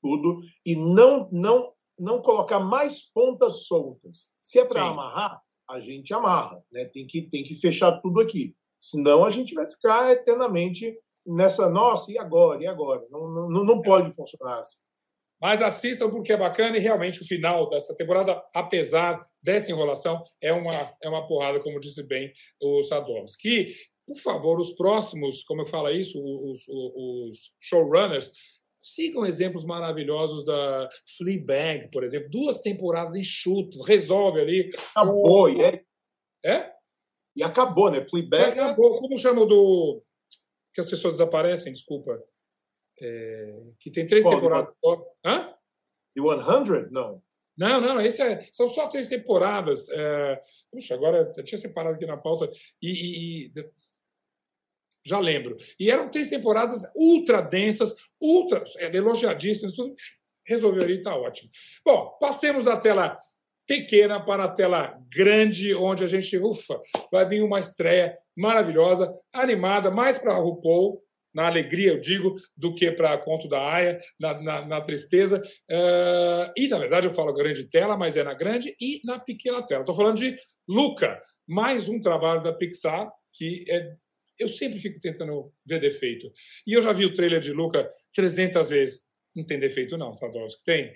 tudo 0.00 0.40
e 0.64 0.76
não 0.76 1.28
não 1.30 1.72
não 1.98 2.22
colocar 2.22 2.58
mais 2.58 3.02
pontas 3.12 3.66
soltas. 3.66 4.30
Se 4.42 4.58
é 4.58 4.64
para 4.64 4.84
amarrar, 4.84 5.40
a 5.68 5.80
gente 5.80 6.14
amarra, 6.14 6.62
né? 6.72 6.86
Tem 6.86 7.06
que 7.06 7.22
tem 7.22 7.44
que 7.44 7.54
fechar 7.56 8.00
tudo 8.00 8.20
aqui. 8.20 8.54
Senão 8.80 9.24
a 9.24 9.30
gente 9.30 9.54
vai 9.54 9.68
ficar 9.68 10.10
eternamente 10.10 10.96
nessa 11.26 11.68
nossa 11.68 12.10
e 12.10 12.18
agora 12.18 12.62
e 12.62 12.66
agora. 12.66 13.06
Não 13.10 13.48
não, 13.48 13.64
não 13.64 13.82
pode 13.82 14.12
funcionar 14.14 14.60
assim. 14.60 14.78
Mas 15.40 15.62
assistam 15.62 16.10
porque 16.10 16.32
é 16.32 16.36
bacana 16.36 16.76
e 16.76 16.80
realmente 16.80 17.22
o 17.22 17.26
final 17.26 17.68
dessa 17.70 17.96
temporada, 17.96 18.42
apesar 18.54 19.26
dessa 19.42 19.70
enrolação, 19.70 20.22
é 20.40 20.52
uma, 20.52 20.70
é 21.02 21.08
uma 21.08 21.26
porrada, 21.26 21.58
como 21.60 21.80
disse 21.80 22.06
bem 22.06 22.30
o 22.60 22.82
Sadowski. 22.82 23.40
Que, 23.40 23.74
por 24.06 24.18
favor, 24.18 24.60
os 24.60 24.74
próximos, 24.74 25.42
como 25.44 25.62
eu 25.62 25.66
falo 25.66 25.88
isso, 25.90 26.18
os, 26.22 26.68
os, 26.68 27.30
os 27.30 27.52
showrunners, 27.58 28.59
sigam 28.80 29.26
exemplos 29.26 29.64
maravilhosos 29.64 30.44
da 30.44 30.88
Fleabag, 31.16 31.90
por 31.90 32.04
exemplo. 32.04 32.30
Duas 32.30 32.58
temporadas 32.58 33.14
enxutas, 33.16 33.84
resolve 33.86 34.40
ali. 34.40 34.70
Acabou, 34.94 35.48
e 35.48 35.62
é... 35.62 35.82
é? 36.44 36.72
E 37.36 37.42
acabou, 37.42 37.90
né? 37.90 38.00
Fleabag... 38.00 38.58
Acabou. 38.58 39.00
Como 39.00 39.18
chama 39.18 39.46
do... 39.46 40.02
que 40.74 40.80
as 40.80 40.88
pessoas 40.88 41.14
desaparecem, 41.14 41.72
desculpa. 41.72 42.22
É, 43.02 43.62
que 43.78 43.90
tem 43.90 44.06
três 44.06 44.24
Qual, 44.24 44.34
temporadas. 44.34 44.74
Hã? 45.24 45.54
The 46.14 46.22
100? 46.22 46.90
Não. 46.90 47.22
Não, 47.56 47.78
não, 47.78 48.00
esse 48.00 48.22
é, 48.22 48.40
são 48.52 48.66
só 48.66 48.88
três 48.88 49.08
temporadas. 49.08 49.88
É, 49.90 50.42
puxa, 50.72 50.94
agora 50.94 51.32
eu 51.36 51.44
tinha 51.44 51.58
separado 51.58 51.96
aqui 51.96 52.06
na 52.06 52.16
pauta 52.16 52.50
e, 52.80 53.48
e, 53.48 53.52
já 55.04 55.18
lembro. 55.18 55.56
E 55.78 55.90
eram 55.90 56.10
três 56.10 56.28
temporadas 56.28 56.82
ultra 56.94 57.40
densas, 57.40 57.94
ultra 58.20 58.64
é, 58.78 58.94
elogiadíssimas, 58.96 59.74
tudo 59.74 59.92
resolveu 60.46 60.82
ali, 60.82 60.96
está 60.96 61.14
ótimo. 61.14 61.50
Bom, 61.84 62.16
passemos 62.20 62.64
da 62.64 62.76
tela 62.76 63.18
pequena 63.66 64.18
para 64.18 64.44
a 64.44 64.48
tela 64.48 64.98
grande, 65.08 65.74
onde 65.74 66.02
a 66.02 66.06
gente, 66.06 66.36
ufa, 66.38 66.80
vai 67.12 67.24
vir 67.24 67.42
uma 67.42 67.60
estreia 67.60 68.18
maravilhosa, 68.36 69.14
animada, 69.32 69.90
mais 69.90 70.18
para 70.18 70.32
a 70.32 70.38
RuPaul, 70.38 71.00
na 71.32 71.46
alegria, 71.46 71.90
eu 71.90 72.00
digo, 72.00 72.34
do 72.56 72.74
que 72.74 72.90
para 72.90 73.16
Conto 73.18 73.48
da 73.48 73.60
Aya, 73.60 74.00
na, 74.18 74.42
na, 74.42 74.66
na 74.66 74.80
tristeza. 74.80 75.40
Uh, 75.70 76.52
e, 76.56 76.66
na 76.66 76.78
verdade, 76.78 77.06
eu 77.06 77.12
falo 77.12 77.32
grande 77.32 77.70
tela, 77.70 77.96
mas 77.96 78.16
é 78.16 78.24
na 78.24 78.34
grande 78.34 78.74
e 78.80 79.00
na 79.04 79.20
pequena 79.20 79.62
tela. 79.62 79.82
Estou 79.82 79.94
falando 79.94 80.16
de 80.16 80.36
Luca, 80.68 81.20
mais 81.46 81.88
um 81.88 82.00
trabalho 82.00 82.42
da 82.42 82.52
Pixar 82.52 83.08
que 83.32 83.64
é 83.68 83.94
eu 84.40 84.48
sempre 84.48 84.78
fico 84.78 84.98
tentando 84.98 85.52
ver 85.66 85.80
defeito. 85.80 86.30
E 86.66 86.72
eu 86.72 86.82
já 86.82 86.92
vi 86.92 87.04
o 87.04 87.14
trailer 87.14 87.40
de 87.40 87.52
Luca 87.52 87.88
300 88.14 88.68
vezes. 88.68 89.08
Não 89.36 89.44
tem 89.44 89.60
defeito, 89.60 89.96
não, 89.96 90.12
Sadowski. 90.14 90.64
Tem? 90.64 90.90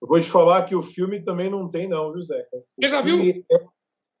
Eu 0.00 0.08
vou 0.08 0.20
te 0.20 0.28
falar 0.28 0.64
que 0.64 0.74
o 0.74 0.82
filme 0.82 1.22
também 1.22 1.50
não 1.50 1.68
tem, 1.68 1.88
não, 1.88 2.12
viu, 2.12 2.22
Zé? 2.22 2.46
Você 2.80 2.88
já 2.88 3.00
viu? 3.00 3.44
É, 3.52 3.64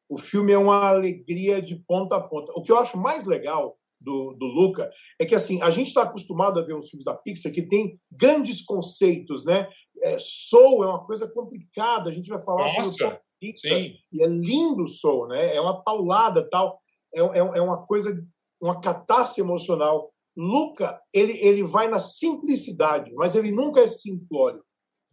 o 0.08 0.16
filme 0.16 0.52
é 0.52 0.58
uma 0.58 0.88
alegria 0.88 1.60
de 1.60 1.76
ponta 1.76 2.16
a 2.16 2.20
ponta. 2.20 2.52
O 2.54 2.62
que 2.62 2.72
eu 2.72 2.78
acho 2.78 2.96
mais 2.96 3.26
legal 3.26 3.78
do, 4.00 4.32
do 4.34 4.46
Luca 4.46 4.90
é 5.18 5.26
que 5.26 5.34
assim 5.34 5.60
a 5.62 5.70
gente 5.70 5.88
está 5.88 6.02
acostumado 6.02 6.58
a 6.58 6.62
ver 6.62 6.74
uns 6.74 6.88
filmes 6.88 7.04
da 7.04 7.14
Pixar 7.14 7.52
que 7.52 7.62
tem 7.62 8.00
grandes 8.10 8.64
conceitos, 8.64 9.44
né? 9.44 9.68
É, 10.02 10.16
Soul 10.20 10.84
é 10.84 10.86
uma 10.86 11.04
coisa 11.04 11.28
complicada. 11.28 12.10
A 12.10 12.12
gente 12.12 12.28
vai 12.28 12.42
falar 12.42 12.72
Nossa, 12.72 12.92
sobre 12.92 13.14
o 13.14 13.20
Pixar, 13.40 13.72
e 13.72 14.22
é 14.22 14.26
lindo 14.26 14.84
o 14.84 14.88
Soul, 14.88 15.28
né? 15.28 15.54
É 15.54 15.60
uma 15.60 15.82
paulada 15.82 16.48
tal. 16.48 16.80
É, 17.14 17.20
é, 17.20 17.38
é 17.38 17.62
uma 17.62 17.84
coisa, 17.86 18.24
uma 18.60 18.80
catarse 18.80 19.40
emocional. 19.40 20.12
Luca, 20.36 21.00
ele, 21.12 21.32
ele 21.38 21.64
vai 21.64 21.88
na 21.88 21.98
simplicidade, 21.98 23.12
mas 23.14 23.34
ele 23.34 23.50
nunca 23.50 23.80
é 23.80 23.88
simplório. 23.88 24.62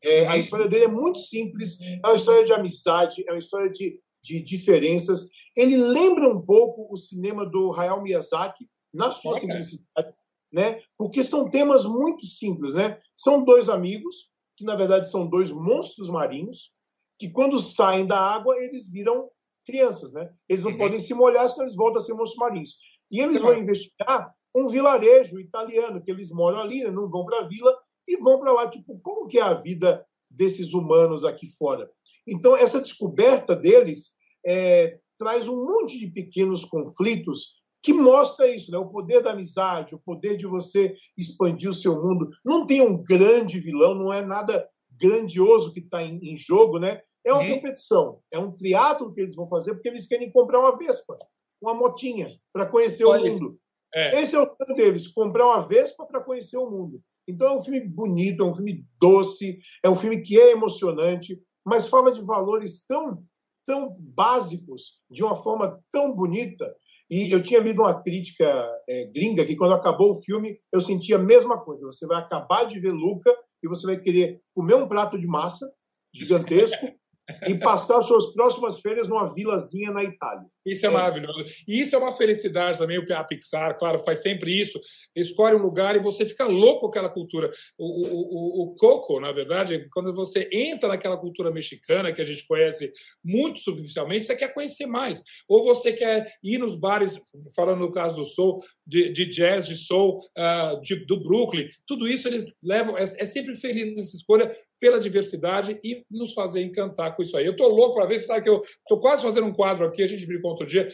É, 0.03 0.27
a 0.27 0.37
história 0.37 0.67
dele 0.67 0.85
é 0.85 0.87
muito 0.89 1.17
simples, 1.17 1.81
é 1.81 2.05
uma 2.05 2.15
história 2.15 2.45
de 2.45 2.53
amizade, 2.53 3.23
é 3.27 3.31
uma 3.31 3.39
história 3.39 3.71
de, 3.71 3.99
de 4.23 4.39
diferenças. 4.39 5.29
Ele 5.55 5.77
lembra 5.77 6.29
um 6.29 6.39
pouco 6.39 6.87
o 6.91 6.95
cinema 6.95 7.43
do 7.43 7.73
Hayao 7.73 8.03
Miyazaki, 8.03 8.67
na 8.95 9.11
sua 9.11 9.35
simplicidade, 9.35 10.15
né? 10.51 10.81
porque 10.97 11.23
são 11.23 11.49
temas 11.49 11.85
muito 11.85 12.25
simples. 12.25 12.73
Né? 12.73 12.99
São 13.15 13.43
dois 13.43 13.67
amigos, 13.67 14.31
que 14.55 14.63
na 14.63 14.75
verdade 14.75 15.09
são 15.09 15.27
dois 15.27 15.51
monstros 15.51 16.09
marinhos, 16.09 16.71
que 17.19 17.29
quando 17.29 17.59
saem 17.59 18.05
da 18.05 18.17
água, 18.17 18.55
eles 18.57 18.89
viram 18.89 19.29
crianças. 19.65 20.13
Né? 20.13 20.31
Eles 20.47 20.63
não 20.63 20.71
uhum. 20.71 20.77
podem 20.77 20.99
se 20.99 21.13
molhar, 21.13 21.49
senão 21.49 21.65
eles 21.65 21.75
voltam 21.75 22.01
a 22.01 22.05
ser 22.05 22.13
monstros 22.13 22.39
marinhos. 22.39 22.77
E 23.11 23.21
eles 23.21 23.41
vão 23.41 23.53
investigar 23.53 24.33
um 24.55 24.69
vilarejo 24.69 25.39
italiano, 25.39 26.01
que 26.01 26.09
eles 26.09 26.31
moram 26.31 26.59
ali, 26.59 26.83
né? 26.83 26.89
não 26.89 27.09
vão 27.09 27.25
para 27.25 27.39
a 27.39 27.47
vila, 27.47 27.75
e 28.07 28.17
vão 28.17 28.39
para 28.39 28.53
lá. 28.53 28.69
Tipo, 28.69 28.99
como 28.99 29.27
que 29.27 29.37
é 29.37 29.41
a 29.41 29.53
vida 29.53 30.05
desses 30.29 30.73
humanos 30.73 31.25
aqui 31.25 31.47
fora? 31.57 31.89
Então, 32.27 32.55
essa 32.55 32.81
descoberta 32.81 33.55
deles 33.55 34.13
é, 34.45 34.99
traz 35.17 35.47
um 35.47 35.65
monte 35.65 35.99
de 35.99 36.07
pequenos 36.07 36.63
conflitos 36.63 37.61
que 37.83 37.93
mostra 37.93 38.47
isso, 38.49 38.71
né? 38.71 38.79
o 38.79 38.89
poder 38.89 39.21
da 39.21 39.31
amizade, 39.31 39.93
o 39.93 39.99
poder 39.99 40.37
de 40.37 40.47
você 40.47 40.95
expandir 41.15 41.69
o 41.69 41.73
seu 41.73 42.01
mundo. 42.01 42.29
Não 42.43 42.65
tem 42.65 42.81
um 42.81 42.97
grande 43.03 43.59
vilão, 43.59 43.93
não 43.93 44.11
é 44.11 44.23
nada 44.23 44.67
grandioso 44.99 45.71
que 45.71 45.81
está 45.81 46.01
em, 46.01 46.17
em, 46.31 46.35
jogo, 46.35 46.79
né? 46.79 47.01
É 47.23 47.31
uma 47.31 47.43
uhum. 47.43 47.55
competição, 47.55 48.19
é 48.31 48.39
um 48.39 48.51
triatlo 48.51 49.13
que 49.13 49.21
eles 49.21 49.35
vão 49.35 49.47
fazer 49.47 49.73
porque 49.73 49.89
eles 49.89 50.07
querem 50.07 50.31
comprar 50.31 50.59
uma 50.59 50.75
Vespa, 50.75 51.15
uma 51.65 51.73
motinha, 51.73 52.27
para 52.53 52.65
conhecer 52.65 53.05
Olha, 53.05 53.31
o 53.31 53.33
mundo. 53.33 53.59
É. 53.93 54.21
Esse 54.21 54.35
é 54.35 54.39
o 54.39 54.47
plano 54.47 54.75
deles, 54.75 55.07
comprar 55.07 55.45
uma 55.45 55.67
Vespa 55.67 56.05
para 56.05 56.21
conhecer 56.21 56.57
o 56.57 56.69
mundo. 56.69 57.01
Então 57.27 57.47
é 57.47 57.55
um 57.55 57.61
filme 57.61 57.79
bonito, 57.81 58.43
é 58.43 58.45
um 58.45 58.53
filme 58.53 58.85
doce, 58.99 59.59
é 59.83 59.89
um 59.89 59.95
filme 59.95 60.21
que 60.21 60.39
é 60.39 60.51
emocionante, 60.51 61.41
mas 61.65 61.87
fala 61.87 62.11
de 62.11 62.21
valores 62.21 62.85
tão, 62.85 63.23
tão 63.65 63.95
básicos, 63.99 64.99
de 65.09 65.23
uma 65.23 65.35
forma 65.35 65.81
tão 65.91 66.13
bonita, 66.13 66.75
e 67.09 67.31
eu 67.31 67.41
tinha 67.41 67.59
lido 67.59 67.81
uma 67.81 68.01
crítica 68.01 68.45
é, 68.89 69.05
gringa 69.05 69.45
que, 69.45 69.55
quando 69.55 69.73
acabou 69.73 70.11
o 70.11 70.21
filme, 70.21 70.59
eu 70.71 70.81
senti 70.81 71.13
a 71.13 71.19
mesma 71.19 71.59
coisa. 71.59 71.85
Você 71.85 72.05
vai 72.07 72.19
acabar 72.19 72.65
de 72.65 72.79
ver 72.79 72.91
Luca 72.91 73.31
e 73.63 73.67
você 73.67 73.85
vai 73.85 73.99
querer 73.99 74.41
comer 74.53 74.75
um 74.75 74.87
prato 74.87 75.17
de 75.17 75.27
massa 75.27 75.71
gigantesco 76.13 76.83
e 77.47 77.55
passar 77.55 78.01
suas 78.03 78.33
próximas 78.33 78.79
férias 78.79 79.07
numa 79.07 79.33
vilazinha 79.33 79.91
na 79.91 80.03
Itália. 80.03 80.45
Isso 80.65 80.85
é, 80.85 80.89
é, 80.89 80.91
maravilhoso. 80.91 81.45
E 81.67 81.79
isso 81.79 81.95
é 81.95 81.99
uma 81.99 82.11
felicidade 82.11 82.79
também, 82.79 82.97
a 82.97 83.23
Pixar, 83.23 83.77
claro, 83.77 83.99
faz 83.99 84.21
sempre 84.21 84.51
isso. 84.51 84.79
Escolhe 85.15 85.55
um 85.55 85.61
lugar 85.61 85.95
e 85.95 86.01
você 86.01 86.25
fica 86.25 86.45
louco 86.45 86.81
com 86.81 86.87
aquela 86.87 87.09
cultura. 87.09 87.51
O, 87.77 88.07
o, 88.07 88.63
o 88.63 88.75
Coco, 88.75 89.19
na 89.19 89.31
verdade, 89.31 89.87
quando 89.91 90.13
você 90.13 90.49
entra 90.51 90.89
naquela 90.89 91.17
cultura 91.17 91.51
mexicana, 91.51 92.11
que 92.11 92.21
a 92.21 92.25
gente 92.25 92.45
conhece 92.47 92.91
muito 93.23 93.59
superficialmente, 93.59 94.25
você 94.25 94.35
quer 94.35 94.53
conhecer 94.53 94.87
mais. 94.87 95.21
Ou 95.47 95.63
você 95.63 95.93
quer 95.93 96.25
ir 96.43 96.57
nos 96.57 96.75
bares, 96.75 97.19
falando 97.55 97.79
no 97.79 97.91
caso 97.91 98.17
do 98.17 98.23
soul, 98.23 98.63
de, 98.85 99.11
de 99.11 99.25
jazz, 99.25 99.67
de 99.67 99.75
soul, 99.75 100.17
uh, 100.37 100.79
de, 100.81 101.05
do 101.05 101.21
Brooklyn, 101.21 101.67
tudo 101.87 102.07
isso 102.07 102.27
eles 102.27 102.51
levam. 102.63 102.97
É, 102.97 103.03
é 103.03 103.25
sempre 103.25 103.55
feliz 103.55 103.91
essa 103.97 104.15
escolha 104.15 104.51
pela 104.79 104.99
diversidade 104.99 105.79
e 105.83 106.05
nos 106.09 106.33
fazer 106.33 106.61
encantar 106.61 107.15
com 107.15 107.21
isso 107.21 107.35
aí. 107.37 107.45
Eu 107.45 107.51
estou 107.51 107.69
louco 107.69 107.95
para 107.95 108.05
ver, 108.05 108.19
você 108.19 108.25
sabe 108.25 108.43
que 108.43 108.49
eu 108.49 108.61
estou 108.61 108.99
quase 108.99 109.23
fazendo 109.23 109.47
um 109.47 109.53
quadro 109.53 109.85
aqui, 109.85 110.03
a 110.03 110.07
gente 110.07 110.25
brincou 110.25 110.51
outro 110.51 110.65
dia. 110.65 110.87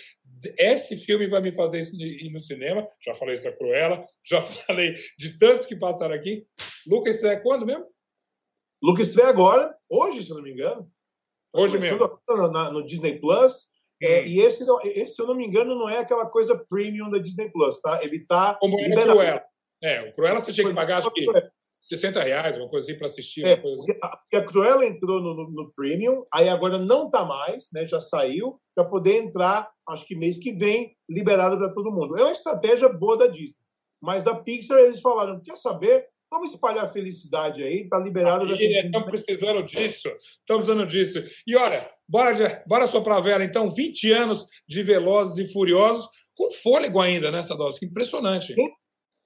Esse 0.58 0.98
filme 0.98 1.28
vai 1.28 1.42
me 1.42 1.54
fazer 1.54 1.80
isso 1.80 1.96
ir 1.96 2.32
no 2.32 2.40
cinema. 2.40 2.88
Já 3.04 3.14
falei 3.14 3.36
isso 3.36 3.44
da 3.44 3.52
Cruella, 3.52 4.04
já 4.26 4.42
falei 4.68 4.96
de 5.18 5.38
tantos 5.38 5.66
que 5.66 5.76
passaram 5.76 6.16
aqui. 6.16 6.46
Lucas 6.88 7.16
estreia 7.16 7.40
quando 7.40 7.66
mesmo? 7.66 7.86
Lucas 8.84 9.10
estreia 9.10 9.30
agora, 9.30 9.76
hoje, 9.90 10.24
se 10.24 10.32
eu 10.32 10.38
não 10.38 10.44
me 10.44 10.52
engano. 10.52 10.90
Tá 11.52 11.60
hoje 11.60 11.78
mesmo. 11.78 12.20
Na, 12.52 12.72
no 12.72 12.86
Disney 12.86 13.20
Plus. 13.20 13.72
É, 14.02 14.22
hum. 14.22 14.26
e 14.26 14.40
esse, 14.40 14.66
esse, 14.86 15.16
se 15.16 15.22
eu 15.22 15.28
não 15.28 15.36
me 15.36 15.46
engano, 15.46 15.76
não 15.76 15.88
é 15.88 16.00
aquela 16.00 16.26
coisa 16.26 16.58
premium 16.68 17.10
da 17.10 17.20
Disney 17.20 17.52
Plus, 17.52 17.80
tá? 17.80 18.04
Ele 18.04 18.26
tá. 18.26 18.56
Como 18.56 18.80
é 18.80 18.88
o 18.88 18.92
Cruella. 18.92 19.44
É, 19.84 20.02
o 20.10 20.14
Cruella 20.14 20.40
você 20.40 20.52
tinha 20.52 20.68
que 20.68 20.74
pagar, 20.74 21.00
acho 21.00 21.12
que 21.12 21.26
60 21.82 22.22
reais, 22.22 22.58
uma 22.58 22.68
coisa 22.68 22.86
assim, 22.86 22.98
para 22.98 23.08
assistir. 23.08 23.44
É, 23.44 23.54
assim. 23.54 23.92
a, 24.04 24.38
a 24.38 24.44
Cruella 24.44 24.86
entrou 24.86 25.20
no, 25.20 25.34
no, 25.34 25.52
no, 25.52 25.72
Premium, 25.74 26.24
aí 26.32 26.48
agora 26.48 26.78
não 26.78 27.06
está 27.06 27.26
mais, 27.26 27.70
né, 27.74 27.88
já 27.88 28.00
saiu, 28.00 28.60
para 28.76 28.86
poder 28.86 29.18
entrar, 29.18 29.70
acho 29.90 30.06
que 30.06 30.16
mês 30.16 30.38
que 30.38 30.52
vem, 30.52 30.96
liberado 31.10 31.58
para 31.58 31.74
todo 31.74 31.92
mundo. 31.92 32.18
É 32.18 32.22
uma 32.22 32.32
estratégia 32.32 32.88
boa 32.88 33.18
da 33.18 33.28
Disney. 33.28 33.58
Mas 34.02 34.24
da 34.24 34.36
Pixar 34.36 34.80
eles 34.80 35.00
falaram: 35.00 35.42
quer 35.42 35.56
saber? 35.56 36.08
Vamos 36.32 36.54
espalhar 36.54 36.86
a 36.86 36.92
felicidade 36.92 37.62
aí, 37.62 37.82
está 37.82 38.00
liberado. 38.00 38.46
Estamos 38.56 39.04
precisando 39.04 39.64
disso, 39.64 40.08
estamos 40.40 40.66
precisando 40.66 40.88
disso. 40.88 41.22
E 41.46 41.58
olha, 41.58 41.92
bora, 42.08 42.32
de, 42.32 42.44
bora 42.66 42.88
soprar 42.88 43.18
a 43.18 43.22
vela, 43.22 43.44
então, 43.44 43.70
20 43.70 44.14
anos 44.14 44.48
de 44.66 44.82
Velozes 44.82 45.38
e 45.46 45.52
Furiosos, 45.52 46.08
com 46.34 46.50
fôlego 46.50 47.02
ainda, 47.02 47.32
né, 47.32 47.44
Sadowski? 47.44 47.86
Impressionante. 47.86 48.56
Quem 48.56 48.74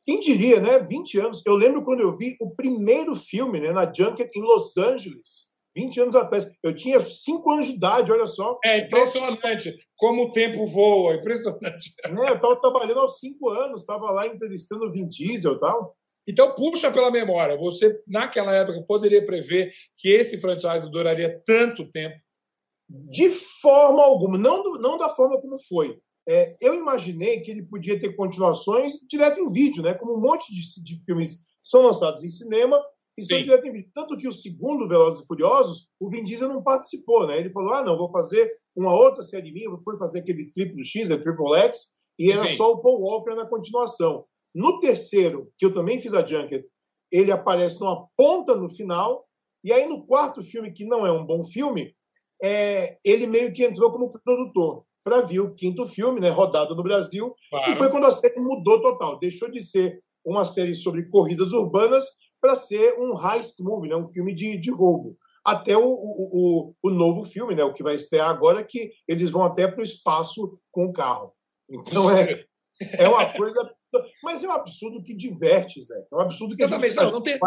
quem 0.05 0.19
diria, 0.19 0.61
né? 0.61 0.79
20 0.79 1.19
anos. 1.19 1.41
Eu 1.45 1.55
lembro 1.55 1.83
quando 1.83 2.01
eu 2.01 2.15
vi 2.15 2.35
o 2.39 2.55
primeiro 2.55 3.15
filme 3.15 3.59
né, 3.59 3.71
na 3.71 3.91
Junket 3.91 4.29
em 4.35 4.41
Los 4.41 4.77
Angeles. 4.77 5.49
20 5.75 5.99
anos 5.99 6.15
atrás. 6.15 6.47
Eu 6.63 6.73
tinha 6.73 7.01
5 7.01 7.51
anos 7.51 7.67
de 7.67 7.73
idade, 7.73 8.11
olha 8.11 8.27
só. 8.27 8.57
É 8.63 8.85
impressionante 8.85 9.75
como 9.97 10.23
o 10.23 10.31
tempo 10.31 10.65
voa, 10.67 11.15
impressionante. 11.15 11.93
Né, 12.09 12.29
eu 12.29 12.35
estava 12.35 12.55
trabalhando 12.61 12.99
aos 12.99 13.19
5 13.19 13.49
anos, 13.49 13.81
estava 13.81 14.11
lá 14.11 14.27
entrevistando 14.27 14.85
o 14.85 14.91
Vin 14.91 15.09
Diesel 15.09 15.53
e 15.53 15.59
tal. 15.59 15.95
Então, 16.27 16.55
puxa 16.55 16.91
pela 16.91 17.11
memória. 17.11 17.57
Você, 17.57 17.99
naquela 18.07 18.53
época, 18.53 18.83
poderia 18.87 19.25
prever 19.25 19.69
que 19.97 20.09
esse 20.09 20.39
franchise 20.39 20.89
duraria 20.89 21.41
tanto 21.45 21.89
tempo? 21.89 22.15
De 22.89 23.29
forma 23.29 24.03
alguma. 24.03 24.37
Não, 24.37 24.63
não 24.73 24.97
da 24.97 25.09
forma 25.09 25.39
como 25.41 25.57
foi. 25.67 25.99
É, 26.27 26.57
eu 26.59 26.73
imaginei 26.73 27.41
que 27.41 27.51
ele 27.51 27.63
podia 27.63 27.99
ter 27.99 28.15
continuações 28.15 28.93
direto 29.07 29.39
em 29.39 29.51
vídeo, 29.51 29.83
né? 29.83 29.93
Como 29.93 30.17
um 30.17 30.21
monte 30.21 30.51
de, 30.53 30.83
de 30.83 31.05
filmes 31.05 31.45
são 31.63 31.83
lançados 31.83 32.23
em 32.23 32.27
cinema 32.27 32.81
e 33.17 33.23
são 33.23 33.37
Sim. 33.37 33.43
direto 33.43 33.67
em 33.67 33.71
vídeo. 33.71 33.91
Tanto 33.93 34.17
que 34.17 34.27
o 34.27 34.33
segundo 34.33 34.87
Velozes 34.87 35.23
e 35.23 35.27
Furiosos, 35.27 35.87
o 35.99 36.09
Vin 36.09 36.23
Diesel 36.23 36.49
não 36.49 36.63
participou, 36.63 37.27
né? 37.27 37.37
Ele 37.37 37.51
falou: 37.51 37.73
ah, 37.73 37.83
não, 37.83 37.97
vou 37.97 38.09
fazer 38.09 38.51
uma 38.75 38.93
outra 38.93 39.21
série 39.21 39.51
minha, 39.51 39.69
fui 39.83 39.97
fazer 39.97 40.19
aquele 40.19 40.49
triplo 40.49 40.83
X, 40.83 41.09
né? 41.09 41.17
Triple 41.17 41.55
X, 41.57 41.95
e 42.17 42.31
era 42.31 42.47
Sim. 42.47 42.55
só 42.55 42.71
o 42.71 42.81
Paul 42.81 43.01
Walker 43.01 43.35
na 43.35 43.45
continuação. 43.45 44.25
No 44.53 44.79
terceiro, 44.79 45.51
que 45.57 45.65
eu 45.65 45.71
também 45.71 45.99
fiz 45.99 46.13
a 46.13 46.25
Junket, 46.25 46.65
ele 47.11 47.31
aparece 47.31 47.79
numa 47.79 48.07
ponta 48.17 48.55
no 48.55 48.69
final, 48.69 49.25
e 49.63 49.71
aí 49.71 49.87
no 49.87 50.05
quarto 50.05 50.41
filme, 50.41 50.71
que 50.71 50.85
não 50.85 51.05
é 51.05 51.11
um 51.11 51.25
bom 51.25 51.43
filme, 51.43 51.93
é, 52.41 52.97
ele 53.03 53.27
meio 53.27 53.53
que 53.53 53.63
entrou 53.63 53.91
como 53.91 54.11
produtor 54.23 54.85
para 55.05 55.21
ver 55.21 55.39
o 55.39 55.53
quinto 55.53 55.85
filme, 55.85 56.19
né, 56.19 56.29
rodado 56.29 56.75
no 56.75 56.81
Brasil, 56.81 57.35
claro. 57.51 57.65
que 57.65 57.75
foi 57.75 57.89
quando 57.91 58.07
a 58.07 58.11
série 58.11 58.41
mudou 58.41 58.81
total. 58.81 59.19
Deixou 59.19 59.51
de 59.51 59.61
ser 59.61 60.01
uma 60.25 60.43
série 60.43 60.73
sobre 60.73 61.07
corridas 61.09 61.53
urbanas 61.53 62.05
para 62.41 62.55
ser 62.55 62.95
um 62.99 63.13
heist 63.15 63.59
movie, 63.59 63.87
né, 63.87 63.95
um 63.95 64.07
filme 64.07 64.33
de, 64.33 64.57
de 64.57 64.71
roubo. 64.71 65.15
Até 65.45 65.77
o, 65.77 65.87
o, 65.87 66.73
o, 66.81 66.89
novo 66.89 67.23
filme, 67.23 67.53
né, 67.53 67.63
o 67.63 67.71
que 67.71 67.83
vai 67.83 67.93
estrear 67.93 68.31
agora, 68.31 68.63
que 68.63 68.89
eles 69.07 69.29
vão 69.29 69.43
até 69.43 69.67
para 69.67 69.81
o 69.81 69.83
espaço 69.83 70.59
com 70.71 70.85
o 70.85 70.93
carro. 70.93 71.31
Então 71.69 72.09
é, 72.09 72.43
é 72.97 73.07
uma 73.07 73.31
coisa 73.31 73.63
mas 74.23 74.43
é 74.43 74.47
um 74.47 74.51
absurdo 74.51 75.01
que 75.01 75.13
diverte, 75.13 75.81
Zé. 75.81 75.95
É 76.11 76.15
um 76.15 76.21
absurdo 76.21 76.55
que 76.55 76.63
a 76.63 76.67
gente 76.67 76.95
não, 76.95 77.11
não, 77.11 77.21
tem, 77.21 77.39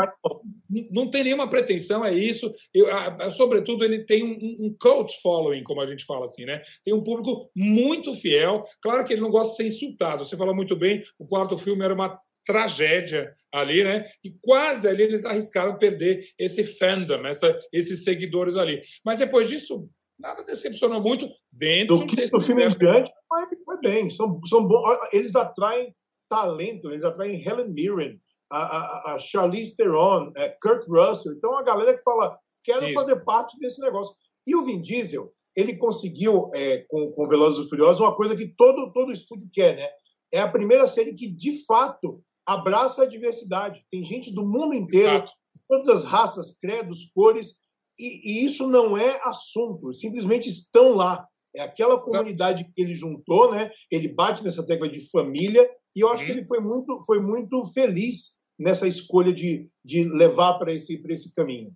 não 0.90 1.10
tem 1.10 1.24
nenhuma 1.24 1.48
pretensão, 1.48 2.04
é 2.04 2.12
isso. 2.12 2.50
Eu, 2.72 2.90
a, 2.90 3.26
a, 3.26 3.30
sobretudo, 3.30 3.84
ele 3.84 4.04
tem 4.04 4.22
um, 4.24 4.66
um 4.66 4.76
cult 4.80 5.12
following, 5.22 5.62
como 5.62 5.80
a 5.80 5.86
gente 5.86 6.04
fala 6.04 6.26
assim, 6.26 6.44
né? 6.44 6.60
Tem 6.84 6.94
um 6.94 7.02
público 7.02 7.50
muito 7.54 8.14
fiel. 8.14 8.62
Claro 8.80 9.04
que 9.04 9.12
ele 9.12 9.22
não 9.22 9.30
gosta 9.30 9.50
de 9.50 9.56
ser 9.56 9.66
insultado. 9.66 10.24
Você 10.24 10.36
fala 10.36 10.54
muito 10.54 10.74
bem, 10.76 11.02
o 11.18 11.26
quarto 11.26 11.56
filme 11.56 11.84
era 11.84 11.94
uma 11.94 12.18
tragédia 12.46 13.34
ali, 13.52 13.84
né? 13.84 14.06
E 14.24 14.30
quase 14.40 14.88
ali 14.88 15.02
eles 15.02 15.26
arriscaram 15.26 15.76
perder 15.76 16.24
esse 16.38 16.64
fandom, 16.64 17.26
essa, 17.26 17.54
esses 17.70 18.04
seguidores 18.04 18.56
ali. 18.56 18.80
Mas 19.04 19.18
depois 19.18 19.48
disso, 19.48 19.86
nada 20.18 20.42
decepcionou 20.44 21.00
muito 21.00 21.28
dentro 21.52 21.98
do 21.98 22.06
que 22.06 22.26
do 22.28 22.40
filme 22.40 22.66
diante, 22.68 23.12
vai, 23.28 23.46
vai 23.66 23.78
bem. 23.82 24.10
São, 24.10 24.40
são 24.46 24.66
bons. 24.66 24.82
Eles 25.12 25.36
atraem 25.36 25.94
talento, 26.28 26.90
eles 26.90 27.04
atraem 27.04 27.42
Helen 27.42 27.72
Mirren, 27.72 28.20
a, 28.50 28.58
a, 28.58 29.14
a 29.14 29.18
Charlize 29.18 29.76
Theron, 29.76 30.32
é, 30.36 30.48
Kurt 30.60 30.86
Russell. 30.88 31.32
Então, 31.32 31.56
a 31.56 31.62
galera 31.62 31.94
que 31.94 32.02
fala, 32.02 32.38
quero 32.62 32.86
Isso. 32.86 32.94
fazer 32.94 33.24
parte 33.24 33.58
desse 33.58 33.80
negócio. 33.80 34.14
E 34.46 34.56
o 34.56 34.64
Vin 34.64 34.80
Diesel, 34.80 35.32
ele 35.54 35.76
conseguiu, 35.76 36.50
é, 36.54 36.84
com, 36.88 37.10
com 37.12 37.28
Velozes 37.28 37.66
e 37.66 37.68
Furiosos, 37.68 38.00
uma 38.00 38.14
coisa 38.14 38.36
que 38.36 38.48
todo, 38.56 38.92
todo 38.92 39.12
estúdio 39.12 39.48
quer, 39.52 39.76
né? 39.76 39.88
É 40.32 40.40
a 40.40 40.50
primeira 40.50 40.86
série 40.86 41.14
que, 41.14 41.26
de 41.26 41.64
fato, 41.64 42.22
abraça 42.46 43.02
a 43.02 43.06
diversidade. 43.06 43.84
Tem 43.90 44.04
gente 44.04 44.32
do 44.32 44.44
mundo 44.44 44.74
inteiro, 44.74 45.16
Exato. 45.16 45.32
todas 45.68 45.88
as 45.88 46.04
raças, 46.04 46.56
credos, 46.58 47.10
cores, 47.14 47.56
e, 47.98 48.30
e, 48.30 48.46
isso 48.46 48.66
não 48.68 48.96
é 48.96 49.18
assunto, 49.24 49.92
simplesmente 49.92 50.48
estão 50.48 50.94
lá. 50.94 51.26
É 51.54 51.62
aquela 51.62 52.00
comunidade 52.00 52.64
que 52.64 52.80
ele 52.80 52.94
juntou, 52.94 53.50
né? 53.50 53.70
Ele 53.90 54.08
bate 54.08 54.44
nessa 54.44 54.64
tecla 54.64 54.88
de 54.88 55.10
família, 55.10 55.68
e 55.98 56.00
eu 56.00 56.10
acho 56.10 56.24
que 56.24 56.30
ele 56.30 56.44
foi 56.44 56.60
muito, 56.60 57.02
foi 57.04 57.20
muito 57.20 57.64
feliz 57.64 58.40
nessa 58.56 58.86
escolha 58.86 59.32
de, 59.32 59.68
de 59.84 60.04
levar 60.04 60.56
para 60.56 60.72
esse, 60.72 61.02
esse 61.08 61.34
caminho. 61.34 61.74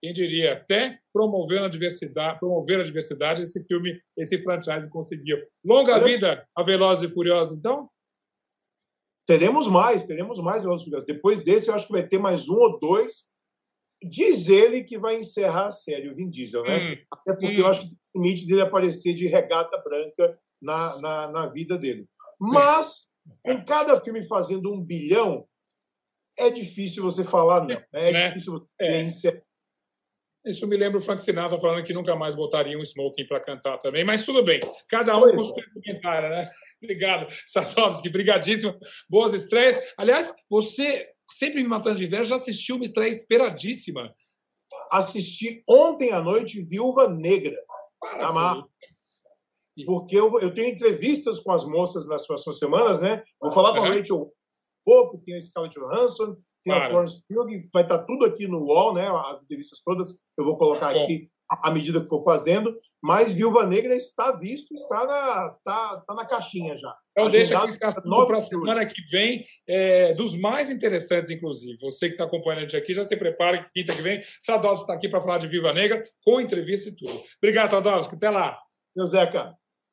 Quem 0.00 0.12
diria, 0.12 0.52
até 0.52 1.00
promover 1.12 1.60
a 1.60 1.68
diversidade, 1.68 2.38
promover 2.38 2.78
a 2.78 2.84
diversidade, 2.84 3.42
esse 3.42 3.66
filme, 3.66 4.00
esse 4.16 4.40
franchise 4.44 4.88
conseguiu. 4.88 5.38
Longa 5.64 5.98
vida 5.98 6.46
a 6.56 6.62
Velozes 6.62 7.10
e 7.10 7.12
Furiosos, 7.12 7.58
então? 7.58 7.90
Teremos 9.26 9.66
mais, 9.66 10.06
teremos 10.06 10.38
mais 10.38 10.62
Velozes 10.62 10.82
e 10.82 10.84
Furiosos. 10.84 11.06
Depois 11.08 11.40
desse, 11.40 11.68
eu 11.68 11.74
acho 11.74 11.86
que 11.88 11.92
vai 11.92 12.06
ter 12.06 12.18
mais 12.18 12.48
um 12.48 12.54
ou 12.54 12.78
dois. 12.78 13.32
Diz 14.00 14.48
ele 14.48 14.84
que 14.84 14.96
vai 14.96 15.16
encerrar 15.16 15.66
a 15.66 15.72
série, 15.72 16.10
o 16.10 16.14
Vin 16.14 16.30
Diesel, 16.30 16.62
né? 16.62 16.92
Hum, 16.92 17.04
Até 17.10 17.32
porque 17.32 17.56
hum. 17.56 17.64
eu 17.64 17.66
acho 17.66 17.80
que 17.80 17.88
tem 17.88 17.98
limite 18.22 18.46
dele 18.46 18.60
aparecer 18.60 19.14
de 19.14 19.26
regata 19.26 19.76
branca 19.78 20.38
na, 20.62 21.00
na, 21.00 21.32
na 21.32 21.46
vida 21.48 21.76
dele. 21.76 22.06
Mas, 22.38 23.08
com 23.42 23.64
cada 23.64 24.00
filme 24.00 24.24
fazendo 24.26 24.72
um 24.72 24.82
bilhão, 24.82 25.46
é 26.38 26.50
difícil 26.50 27.02
você 27.02 27.24
falar 27.24 27.60
não. 27.60 27.68
Né? 27.68 27.84
É 27.92 28.12
né? 28.12 28.28
difícil 28.28 28.68
você 28.80 29.28
é. 29.28 29.42
Isso 30.46 30.66
me 30.66 30.76
lembra 30.76 30.98
o 30.98 31.00
Frank 31.00 31.22
Sinatra 31.22 31.58
falando 31.58 31.84
que 31.84 31.94
nunca 31.94 32.14
mais 32.16 32.34
botaria 32.34 32.76
um 32.76 32.82
smoking 32.82 33.26
para 33.26 33.40
cantar 33.40 33.78
também, 33.78 34.04
mas 34.04 34.26
tudo 34.26 34.44
bem. 34.44 34.60
Cada 34.88 35.16
um 35.16 35.20
pois 35.20 35.36
com 35.36 35.42
o 35.42 35.54
seu 35.54 35.64
comentário, 35.72 36.28
né? 36.28 36.50
Obrigado, 36.82 37.26
Satovski. 37.46 38.10
Brigadíssimo. 38.10 38.78
Boas 39.08 39.32
estreias. 39.32 39.94
Aliás, 39.96 40.34
você, 40.50 41.08
sempre 41.30 41.62
me 41.62 41.68
matando 41.68 41.96
de 41.96 42.04
inveja, 42.04 42.24
já 42.24 42.34
assistiu 42.34 42.76
uma 42.76 42.84
estreia 42.84 43.08
esperadíssima. 43.08 44.14
Assisti 44.90 45.64
ontem 45.66 46.12
à 46.12 46.20
noite 46.20 46.62
Viúva 46.62 47.08
Negra. 47.08 47.56
Amar. 48.20 48.64
Porque 49.84 50.16
eu, 50.16 50.40
eu 50.40 50.52
tenho 50.52 50.68
entrevistas 50.68 51.40
com 51.40 51.50
as 51.52 51.64
moças 51.64 52.06
nas 52.06 52.26
próximas 52.26 52.58
semanas, 52.58 53.00
né? 53.00 53.22
Vou 53.40 53.50
falar 53.50 53.72
com 53.72 53.80
uhum. 53.80 53.86
a 53.86 53.94
Rachel 53.94 54.32
pouco, 54.84 55.18
tem 55.24 55.36
a 55.36 55.40
Scarlett 55.40 55.78
Johansson, 55.78 56.36
tem 56.62 56.72
claro. 56.72 56.84
a 56.84 56.90
Florence 56.90 57.22
Pugh, 57.28 57.68
vai 57.72 57.82
estar 57.82 58.04
tudo 58.04 58.24
aqui 58.24 58.46
no 58.46 58.64
wall, 58.64 58.94
né? 58.94 59.08
As 59.08 59.42
entrevistas 59.42 59.80
todas 59.84 60.18
eu 60.38 60.44
vou 60.44 60.56
colocar 60.56 60.90
aqui 60.90 61.28
à 61.48 61.70
medida 61.70 62.00
que 62.00 62.08
for 62.08 62.22
fazendo, 62.22 62.74
mas 63.02 63.32
Viúva 63.32 63.66
Negra 63.66 63.94
está 63.94 64.32
visto, 64.32 64.72
está 64.72 65.06
na, 65.06 65.56
tá, 65.62 66.02
tá 66.06 66.14
na 66.14 66.24
caixinha 66.24 66.76
já. 66.76 66.96
Então, 67.12 67.30
deixa 67.30 67.62
aqui 67.62 67.78
para 67.78 68.38
a 68.38 68.40
semana 68.40 68.86
que 68.86 69.02
vem, 69.10 69.44
é, 69.68 70.14
dos 70.14 70.38
mais 70.40 70.70
interessantes, 70.70 71.30
inclusive. 71.30 71.76
Você 71.82 72.06
que 72.06 72.14
está 72.14 72.24
acompanhando 72.24 72.60
a 72.60 72.62
gente 72.62 72.76
aqui, 72.76 72.94
já 72.94 73.04
se 73.04 73.16
prepare 73.16 73.62
que 73.64 73.72
quinta 73.72 73.94
que 73.94 74.02
vem, 74.02 74.20
Sadovski 74.40 74.84
está 74.84 74.94
aqui 74.94 75.08
para 75.08 75.20
falar 75.20 75.38
de 75.38 75.46
Viva 75.46 75.72
Negra, 75.72 76.02
com 76.24 76.40
entrevista 76.40 76.88
e 76.88 76.96
tudo. 76.96 77.22
Obrigado, 77.42 77.68
Sadovski. 77.68 78.14
Até 78.14 78.30
lá. 78.30 78.58
Meu 78.96 79.06
Zeca. 79.06 79.54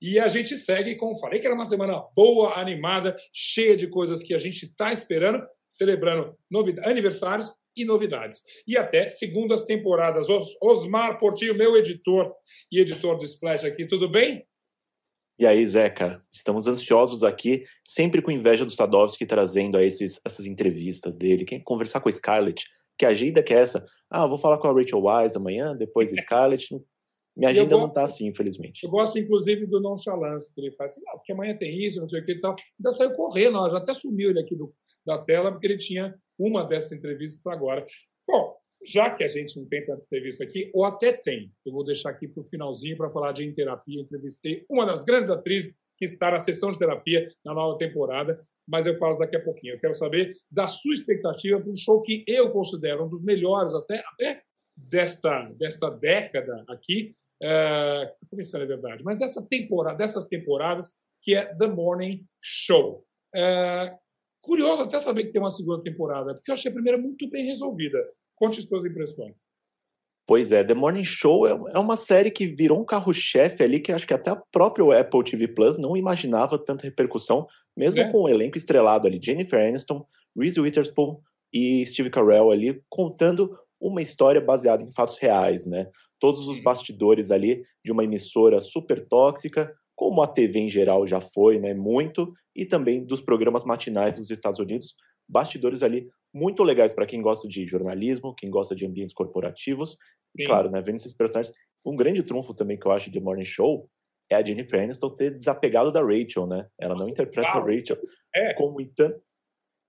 E 0.00 0.18
a 0.18 0.28
gente 0.28 0.56
segue 0.56 0.94
com, 0.94 1.14
falei 1.16 1.40
que 1.40 1.46
era 1.46 1.54
uma 1.54 1.66
semana 1.66 2.02
boa, 2.14 2.58
animada, 2.58 3.16
cheia 3.32 3.76
de 3.76 3.88
coisas 3.88 4.22
que 4.22 4.32
a 4.32 4.38
gente 4.38 4.64
está 4.64 4.92
esperando, 4.92 5.44
celebrando 5.70 6.36
aniversários 6.84 7.52
e 7.76 7.84
novidades. 7.84 8.42
E 8.66 8.76
até 8.76 9.08
segundas 9.08 9.64
temporadas. 9.64 10.28
Os 10.28 10.56
Osmar 10.62 11.18
Portinho, 11.18 11.56
meu 11.56 11.76
editor 11.76 12.32
e 12.70 12.80
editor 12.80 13.18
do 13.18 13.24
Splash 13.24 13.64
aqui, 13.64 13.86
tudo 13.86 14.08
bem? 14.08 14.46
E 15.38 15.46
aí, 15.46 15.64
Zeca, 15.64 16.20
estamos 16.32 16.66
ansiosos 16.66 17.22
aqui, 17.22 17.62
sempre 17.86 18.20
com 18.20 18.32
inveja 18.32 18.64
do 18.64 18.72
Sadovski 18.72 19.24
trazendo 19.24 19.80
esses, 19.80 20.20
essas 20.26 20.46
entrevistas 20.46 21.16
dele. 21.16 21.44
Quem 21.44 21.62
conversar 21.62 22.00
com 22.00 22.08
a 22.08 22.12
Scarlett, 22.12 22.64
que 22.98 23.06
agenda 23.06 23.40
que 23.40 23.54
é 23.54 23.58
essa? 23.58 23.86
Ah, 24.10 24.26
vou 24.26 24.36
falar 24.36 24.58
com 24.58 24.66
a 24.66 24.72
Rachel 24.72 25.00
Wise 25.00 25.36
amanhã, 25.36 25.76
depois 25.76 26.12
a 26.12 26.16
Scarlett. 26.16 26.68
Minha 27.38 27.50
agenda 27.50 27.70
gosto, 27.70 27.80
não 27.80 27.88
está 27.88 28.02
assim, 28.02 28.26
infelizmente. 28.26 28.82
Eu 28.82 28.90
gosto, 28.90 29.16
inclusive, 29.16 29.64
do 29.64 29.80
nonchalance 29.80 30.52
que 30.52 30.60
ele 30.60 30.72
faz. 30.72 30.92
Assim, 30.92 31.02
ah, 31.08 31.16
porque 31.16 31.32
amanhã 31.32 31.56
tem 31.56 31.84
isso, 31.84 32.00
não 32.00 32.08
sei 32.08 32.20
o 32.20 32.24
que 32.24 32.32
e 32.32 32.40
tal. 32.40 32.56
Ainda 32.78 32.90
saiu 32.90 33.14
correndo, 33.14 33.70
já 33.70 33.78
até 33.78 33.94
sumiu 33.94 34.30
ele 34.30 34.40
aqui 34.40 34.56
do, 34.56 34.74
da 35.06 35.18
tela, 35.18 35.52
porque 35.52 35.68
ele 35.68 35.78
tinha 35.78 36.14
uma 36.36 36.66
dessas 36.66 36.98
entrevistas 36.98 37.40
para 37.40 37.52
agora. 37.54 37.86
Bom, 38.26 38.56
já 38.84 39.14
que 39.14 39.22
a 39.22 39.28
gente 39.28 39.56
não 39.56 39.68
tem 39.68 39.86
tanta 39.86 40.02
entrevista 40.02 40.42
aqui, 40.42 40.68
ou 40.74 40.84
até 40.84 41.12
tem, 41.12 41.52
eu 41.64 41.72
vou 41.72 41.84
deixar 41.84 42.10
aqui 42.10 42.26
para 42.26 42.40
o 42.40 42.44
finalzinho 42.44 42.96
para 42.96 43.08
falar 43.08 43.30
de 43.30 43.52
terapia. 43.52 44.00
Entrevistei 44.00 44.64
uma 44.68 44.84
das 44.84 45.02
grandes 45.04 45.30
atrizes 45.30 45.76
que 45.96 46.04
está 46.04 46.32
na 46.32 46.40
sessão 46.40 46.72
de 46.72 46.78
terapia 46.78 47.28
na 47.44 47.54
nova 47.54 47.76
temporada, 47.76 48.40
mas 48.66 48.86
eu 48.86 48.94
falo 48.96 49.14
daqui 49.16 49.36
a 49.36 49.44
pouquinho. 49.44 49.74
Eu 49.74 49.80
quero 49.80 49.94
saber 49.94 50.32
da 50.50 50.66
sua 50.66 50.94
expectativa 50.94 51.60
para 51.60 51.70
um 51.70 51.76
show 51.76 52.02
que 52.02 52.24
eu 52.26 52.50
considero 52.50 53.04
um 53.04 53.08
dos 53.08 53.22
melhores 53.22 53.74
até, 53.74 54.02
até 54.12 54.42
desta, 54.76 55.50
desta 55.56 55.90
década 55.90 56.64
aqui, 56.68 57.10
é, 57.42 58.06
que 58.06 58.14
está 58.14 58.26
começando, 58.28 58.62
é 58.62 58.66
verdade, 58.66 59.02
mas 59.04 59.16
dessa 59.16 59.46
temporada, 59.46 59.96
dessas 59.96 60.26
temporadas, 60.26 60.98
que 61.22 61.34
é 61.34 61.46
The 61.54 61.66
Morning 61.66 62.24
Show. 62.42 63.04
É, 63.34 63.94
curioso 64.40 64.82
até 64.82 64.98
saber 64.98 65.24
que 65.24 65.32
tem 65.32 65.40
uma 65.40 65.50
segunda 65.50 65.82
temporada, 65.82 66.34
porque 66.34 66.50
eu 66.50 66.54
achei 66.54 66.70
a 66.70 66.74
primeira 66.74 66.98
muito 66.98 67.28
bem 67.28 67.46
resolvida. 67.46 67.98
Conte 68.34 68.62
suas 68.62 68.84
impressões. 68.84 69.34
Pois 70.26 70.52
é, 70.52 70.62
The 70.62 70.74
Morning 70.74 71.04
Show 71.04 71.46
é, 71.46 71.50
é 71.74 71.78
uma 71.78 71.96
série 71.96 72.30
que 72.30 72.46
virou 72.46 72.78
um 72.78 72.84
carro-chefe 72.84 73.62
ali 73.62 73.80
que 73.80 73.90
acho 73.90 74.06
que 74.06 74.12
até 74.12 74.30
a 74.30 74.36
própria 74.36 75.00
Apple 75.00 75.24
TV 75.24 75.48
Plus 75.48 75.78
não 75.78 75.96
imaginava 75.96 76.58
tanta 76.58 76.84
repercussão, 76.84 77.46
mesmo 77.76 78.02
é. 78.02 78.12
com 78.12 78.22
o 78.22 78.28
elenco 78.28 78.58
estrelado 78.58 79.06
ali, 79.06 79.18
Jennifer 79.22 79.58
Aniston, 79.58 80.06
Reese 80.36 80.60
Witherspoon 80.60 81.18
e 81.52 81.84
Steve 81.86 82.10
Carell 82.10 82.50
ali, 82.50 82.82
contando 82.90 83.58
uma 83.80 84.02
história 84.02 84.40
baseada 84.40 84.82
em 84.82 84.92
fatos 84.92 85.18
reais, 85.18 85.66
né? 85.66 85.88
todos 86.18 86.48
os 86.48 86.58
bastidores 86.60 87.30
ali 87.30 87.64
de 87.84 87.92
uma 87.92 88.04
emissora 88.04 88.60
super 88.60 89.06
tóxica, 89.06 89.74
como 89.94 90.22
a 90.22 90.26
TV 90.26 90.60
em 90.60 90.68
geral 90.68 91.06
já 91.06 91.20
foi, 91.20 91.58
né, 91.58 91.74
muito, 91.74 92.32
e 92.54 92.64
também 92.64 93.04
dos 93.04 93.20
programas 93.20 93.64
matinais 93.64 94.14
dos 94.14 94.30
Estados 94.30 94.58
Unidos, 94.58 94.94
bastidores 95.28 95.82
ali 95.82 96.08
muito 96.32 96.62
legais 96.62 96.92
para 96.92 97.06
quem 97.06 97.22
gosta 97.22 97.48
de 97.48 97.66
jornalismo, 97.66 98.34
quem 98.34 98.50
gosta 98.50 98.74
de 98.74 98.86
ambientes 98.86 99.14
corporativos, 99.14 99.90
Sim. 99.90 100.42
e 100.42 100.46
claro, 100.46 100.70
né, 100.70 100.80
vendo 100.80 100.96
esses 100.96 101.12
personagens, 101.12 101.54
um 101.84 101.96
grande 101.96 102.22
trunfo 102.22 102.54
também 102.54 102.78
que 102.78 102.86
eu 102.86 102.92
acho 102.92 103.10
de 103.10 103.20
Morning 103.20 103.44
Show 103.44 103.88
é 104.30 104.36
a 104.36 104.44
Jennifer 104.44 104.82
Aniston 104.82 105.08
ter 105.10 105.30
desapegado 105.30 105.90
da 105.90 106.02
Rachel, 106.02 106.46
né? 106.46 106.66
Ela 106.78 106.94
Nossa, 106.94 107.06
não 107.06 107.12
interpreta 107.12 107.50
claro. 107.50 107.66
a 107.66 107.74
Rachel 107.74 107.96
é. 108.34 108.52
como 108.52 108.78
em 108.78 108.92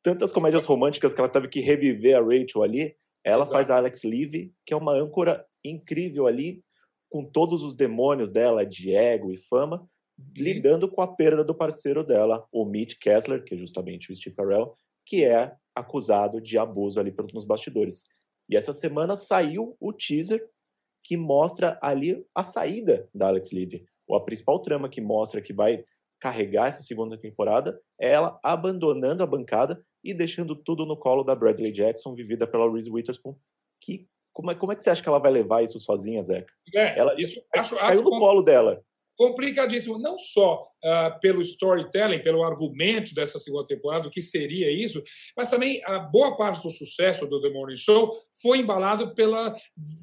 tantas 0.02 0.32
comédias 0.32 0.66
românticas 0.66 1.14
que 1.14 1.20
ela 1.20 1.28
teve 1.28 1.50
que 1.50 1.60
reviver 1.60 2.16
a 2.16 2.22
Rachel 2.22 2.64
ali, 2.64 2.96
ela 3.24 3.44
Exato. 3.44 3.52
faz 3.54 3.70
a 3.70 3.78
Alex 3.78 4.04
Levy, 4.04 4.54
que 4.66 4.74
é 4.74 4.78
uma 4.78 4.94
âncora 4.94 5.46
incrível 5.64 6.28
ali, 6.28 6.64
com 7.10 7.24
todos 7.24 7.64
os 7.64 7.76
demônios 7.76 8.30
dela 8.30 8.66
de 8.66 8.96
ego 8.96 9.32
e 9.32 9.38
fama, 9.38 9.82
uhum. 10.18 10.26
lidando 10.38 10.90
com 10.90 11.02
a 11.02 11.16
perda 11.16 11.44
do 11.44 11.56
parceiro 11.56 12.04
dela, 12.04 12.46
o 12.52 12.66
Mitch 12.66 12.98
Kessler, 13.00 13.44
que 13.44 13.56
é 13.56 13.58
justamente 13.58 14.12
o 14.12 14.16
Steve 14.16 14.36
Carell, 14.36 14.76
que 15.06 15.26
é 15.26 15.54
acusado 15.76 16.40
de 16.40 16.58
abuso 16.58 17.00
ali 17.00 17.14
nos 17.34 17.44
bastidores. 17.44 18.04
E 18.48 18.56
essa 18.56 18.74
semana 18.74 19.16
saiu 19.16 19.76
o 19.80 19.94
teaser 19.94 20.48
que 21.04 21.18
mostra 21.18 21.80
ali 21.82 22.26
a 22.36 22.44
saída 22.44 23.08
da 23.14 23.28
Alex 23.28 23.52
Levy. 23.52 23.86
A 24.12 24.20
principal 24.20 24.60
trama 24.60 24.90
que 24.90 25.02
mostra 25.02 25.42
que 25.42 25.54
vai 25.54 25.84
carregar 26.20 26.68
essa 26.68 26.82
segunda 26.82 27.18
temporada 27.18 27.80
é 28.00 28.10
ela 28.12 28.40
abandonando 28.44 29.24
a 29.24 29.28
bancada 29.28 29.84
e 30.04 30.14
deixando 30.14 30.56
tudo 30.56 30.86
no 30.86 30.98
colo 30.98 31.24
da 31.24 31.36
Bradley 31.36 31.72
Jackson, 31.72 32.16
vivida 32.16 32.48
pela 32.48 32.72
Reese 32.72 32.90
Witherspoon, 32.90 33.36
que 33.82 34.08
como 34.34 34.52
é, 34.52 34.56
como 34.56 34.72
é 34.72 34.76
que 34.76 34.84
você 34.84 34.90
acha 34.90 35.02
que 35.02 35.10
ela 35.10 35.20
vai 35.20 35.32
levar 35.32 35.64
isso 35.64 35.80
sozinha, 35.80 36.22
Zeca? 36.22 36.54
É, 36.74 36.98
ela 36.98 37.14
isso 37.20 37.42
acho, 37.56 37.76
caiu 37.76 38.02
acho 38.02 38.04
no 38.04 38.20
colo 38.20 38.42
dela 38.42 38.82
complicadíssimo, 39.20 40.00
não 40.00 40.18
só 40.18 40.64
uh, 40.64 41.20
pelo 41.20 41.42
storytelling, 41.42 42.22
pelo 42.22 42.42
argumento 42.42 43.14
dessa 43.14 43.38
segunda 43.38 43.66
temporada, 43.66 44.08
o 44.08 44.10
que 44.10 44.22
seria 44.22 44.72
isso, 44.72 45.04
mas 45.36 45.50
também 45.50 45.82
a 45.84 46.00
boa 46.00 46.38
parte 46.38 46.64
do 46.64 46.70
sucesso 46.70 47.28
do 47.28 47.42
The 47.42 47.50
Morning 47.50 47.76
Show 47.76 48.10
foi 48.42 48.60
embalado 48.60 49.14
pela, 49.14 49.54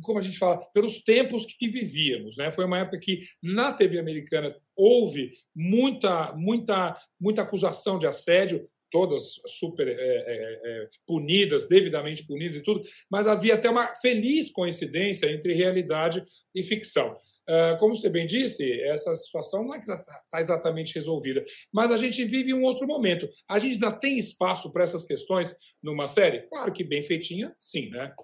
como 0.02 0.18
a 0.18 0.22
gente 0.22 0.36
fala, 0.36 0.58
pelos 0.70 1.02
tempos 1.02 1.46
que 1.46 1.66
vivíamos, 1.66 2.36
né? 2.36 2.50
Foi 2.50 2.66
uma 2.66 2.80
época 2.80 2.98
que 2.98 3.20
na 3.42 3.72
TV 3.72 3.98
americana 3.98 4.54
houve 4.76 5.30
muita, 5.54 6.34
muita, 6.34 6.94
muita 7.18 7.40
acusação 7.40 7.98
de 7.98 8.06
assédio, 8.06 8.68
todas 8.96 9.34
super 9.46 9.86
é, 9.86 9.92
é, 9.92 10.60
é, 10.64 10.88
punidas, 11.06 11.68
devidamente 11.68 12.26
punidas 12.26 12.56
e 12.56 12.62
tudo, 12.62 12.80
mas 13.10 13.28
havia 13.28 13.52
até 13.52 13.68
uma 13.68 13.86
feliz 13.96 14.50
coincidência 14.50 15.30
entre 15.30 15.52
realidade 15.52 16.24
e 16.54 16.62
ficção. 16.62 17.14
Ah, 17.46 17.76
como 17.78 17.94
você 17.94 18.08
bem 18.08 18.26
disse, 18.26 18.80
essa 18.84 19.14
situação 19.14 19.62
não 19.62 19.74
é 19.74 19.78
que 19.78 19.84
está 19.84 20.40
exatamente 20.40 20.94
resolvida, 20.94 21.44
mas 21.70 21.92
a 21.92 21.98
gente 21.98 22.24
vive 22.24 22.54
um 22.54 22.62
outro 22.62 22.86
momento. 22.86 23.28
A 23.46 23.58
gente 23.58 23.74
ainda 23.74 23.92
tem 23.92 24.18
espaço 24.18 24.72
para 24.72 24.82
essas 24.82 25.04
questões 25.04 25.54
numa 25.82 26.08
série? 26.08 26.48
Claro 26.48 26.72
que 26.72 26.82
bem 26.82 27.02
feitinha, 27.02 27.54
sim, 27.58 27.90
né? 27.90 28.14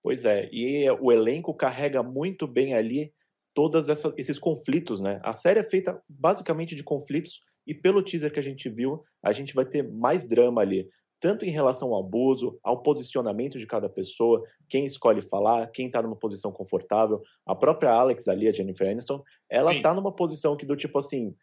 Pois 0.00 0.24
é, 0.24 0.48
e 0.52 0.88
o 1.00 1.10
elenco 1.10 1.52
carrega 1.52 2.04
muito 2.04 2.46
bem 2.46 2.72
ali 2.72 3.12
todos 3.52 3.88
esses 4.16 4.38
conflitos, 4.38 5.00
né? 5.00 5.20
A 5.24 5.32
série 5.32 5.58
é 5.58 5.64
feita 5.64 6.00
basicamente 6.08 6.76
de 6.76 6.84
conflitos 6.84 7.40
e 7.68 7.74
pelo 7.74 8.02
teaser 8.02 8.32
que 8.32 8.38
a 8.38 8.42
gente 8.42 8.68
viu, 8.68 9.02
a 9.22 9.30
gente 9.30 9.54
vai 9.54 9.66
ter 9.66 9.82
mais 9.82 10.26
drama 10.26 10.62
ali 10.62 10.88
tanto 11.20 11.44
em 11.44 11.50
relação 11.50 11.92
ao 11.92 12.00
abuso, 12.00 12.58
ao 12.62 12.82
posicionamento 12.82 13.58
de 13.58 13.66
cada 13.66 13.88
pessoa, 13.88 14.42
quem 14.68 14.86
escolhe 14.86 15.20
falar, 15.20 15.66
quem 15.72 15.86
está 15.86 16.00
numa 16.00 16.16
posição 16.16 16.52
confortável. 16.52 17.20
A 17.44 17.54
própria 17.54 17.90
Alex 17.90 18.28
ali, 18.28 18.48
a 18.48 18.52
Jennifer 18.52 18.88
Aniston, 18.88 19.22
ela 19.50 19.74
está 19.74 19.92
numa 19.92 20.14
posição 20.14 20.56
que 20.56 20.64
do 20.64 20.76
tipo 20.76 20.98
assim, 20.98 21.34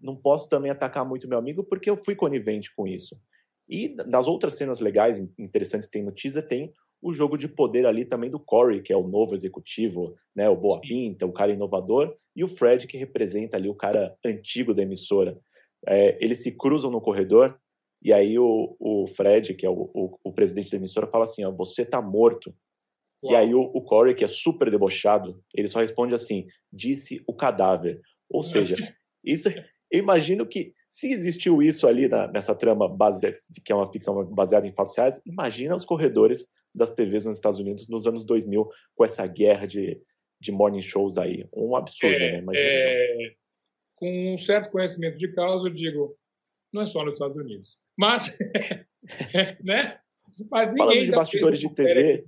não 0.00 0.16
posso 0.16 0.48
também 0.48 0.70
atacar 0.70 1.06
muito 1.06 1.28
meu 1.28 1.38
amigo 1.38 1.62
porque 1.62 1.90
eu 1.90 1.96
fui 1.96 2.14
conivente 2.14 2.74
com 2.74 2.86
isso. 2.86 3.20
E 3.68 3.94
nas 4.06 4.26
outras 4.26 4.56
cenas 4.56 4.80
legais, 4.80 5.22
interessantes 5.38 5.86
que 5.86 5.92
tem 5.92 6.02
no 6.02 6.12
teaser, 6.12 6.46
tem 6.46 6.72
o 7.02 7.12
jogo 7.12 7.36
de 7.36 7.46
poder 7.46 7.86
ali 7.86 8.04
também 8.04 8.30
do 8.30 8.40
Corey, 8.40 8.82
que 8.82 8.92
é 8.92 8.96
o 8.96 9.06
novo 9.06 9.34
executivo, 9.34 10.16
né, 10.34 10.48
o 10.48 10.56
boa 10.56 10.80
Sim. 10.80 10.88
pinta, 10.88 11.26
o 11.26 11.32
cara 11.32 11.52
inovador, 11.52 12.16
e 12.34 12.42
o 12.42 12.48
Fred, 12.48 12.86
que 12.86 12.96
representa 12.96 13.56
ali 13.56 13.68
o 13.68 13.74
cara 13.74 14.16
antigo 14.24 14.72
da 14.72 14.82
emissora. 14.82 15.38
É, 15.86 16.18
eles 16.22 16.42
se 16.42 16.56
cruzam 16.56 16.90
no 16.90 17.00
corredor 17.00 17.58
e 18.02 18.12
aí 18.12 18.38
o, 18.38 18.76
o 18.78 19.06
Fred, 19.06 19.54
que 19.54 19.66
é 19.66 19.70
o, 19.70 19.90
o, 19.92 20.18
o 20.24 20.32
presidente 20.32 20.70
da 20.70 20.76
emissora, 20.76 21.06
fala 21.06 21.24
assim, 21.24 21.44
ó, 21.44 21.50
você 21.50 21.84
tá 21.84 22.00
morto. 22.00 22.54
Uau. 23.22 23.32
E 23.32 23.36
aí 23.36 23.54
o, 23.54 23.60
o 23.60 23.82
Corey, 23.82 24.14
que 24.14 24.24
é 24.24 24.28
super 24.28 24.70
debochado, 24.70 25.42
ele 25.54 25.68
só 25.68 25.80
responde 25.80 26.14
assim, 26.14 26.46
disse 26.72 27.22
o 27.26 27.34
cadáver. 27.34 28.00
Ou 28.30 28.42
seja, 28.42 28.76
isso, 29.24 29.48
eu 29.90 29.98
imagino 29.98 30.46
que 30.46 30.72
se 30.90 31.10
existiu 31.12 31.60
isso 31.60 31.86
ali 31.86 32.08
na, 32.08 32.28
nessa 32.28 32.54
trama 32.54 32.88
base, 32.88 33.34
que 33.64 33.72
é 33.72 33.74
uma 33.74 33.90
ficção 33.90 34.24
baseada 34.26 34.66
em 34.66 34.74
fatos 34.74 34.96
reais, 34.96 35.20
imagina 35.26 35.74
os 35.74 35.84
corredores 35.84 36.48
das 36.74 36.92
TVs 36.92 37.26
nos 37.26 37.36
Estados 37.36 37.58
Unidos 37.58 37.88
nos 37.88 38.06
anos 38.06 38.24
2000 38.24 38.68
com 38.94 39.04
essa 39.04 39.26
guerra 39.26 39.66
de, 39.66 40.00
de 40.40 40.52
morning 40.52 40.82
shows 40.82 41.18
aí. 41.18 41.46
Um 41.52 41.74
absurdo, 41.74 42.14
é, 42.14 42.32
né? 42.32 42.38
Imagina. 42.38 42.68
É, 42.68 43.07
com 43.98 44.34
um 44.34 44.38
certo 44.38 44.70
conhecimento 44.70 45.16
de 45.16 45.28
causa, 45.32 45.68
eu 45.68 45.72
digo, 45.72 46.16
não 46.72 46.82
é 46.82 46.86
só 46.86 47.04
nos 47.04 47.14
Estados 47.14 47.36
Unidos. 47.36 47.78
Mas, 47.96 48.38
né? 49.62 49.98
Mas 50.50 50.68
ninguém 50.68 50.86
Falando 50.86 51.04
de 51.04 51.10
bastidores 51.10 51.60
de 51.60 51.74
TV 51.74 52.24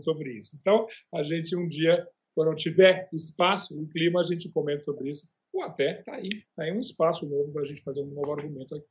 sobre 0.00 0.32
isso. 0.32 0.56
Então, 0.60 0.86
a 1.14 1.22
gente 1.22 1.56
um 1.56 1.66
dia, 1.66 2.06
quando 2.34 2.54
tiver 2.54 3.08
espaço 3.12 3.80
e 3.80 3.86
clima, 3.86 4.20
a 4.20 4.22
gente 4.22 4.50
comenta 4.50 4.82
sobre 4.82 5.08
isso. 5.08 5.28
Ou 5.52 5.62
até 5.62 6.02
tá 6.02 6.14
aí, 6.14 6.28
tá 6.56 6.64
aí 6.64 6.72
um 6.72 6.80
espaço 6.80 7.28
novo 7.28 7.52
para 7.52 7.62
a 7.62 7.64
gente 7.64 7.82
fazer 7.82 8.02
um 8.02 8.06
novo 8.06 8.32
argumento 8.32 8.74
aqui. 8.74 8.86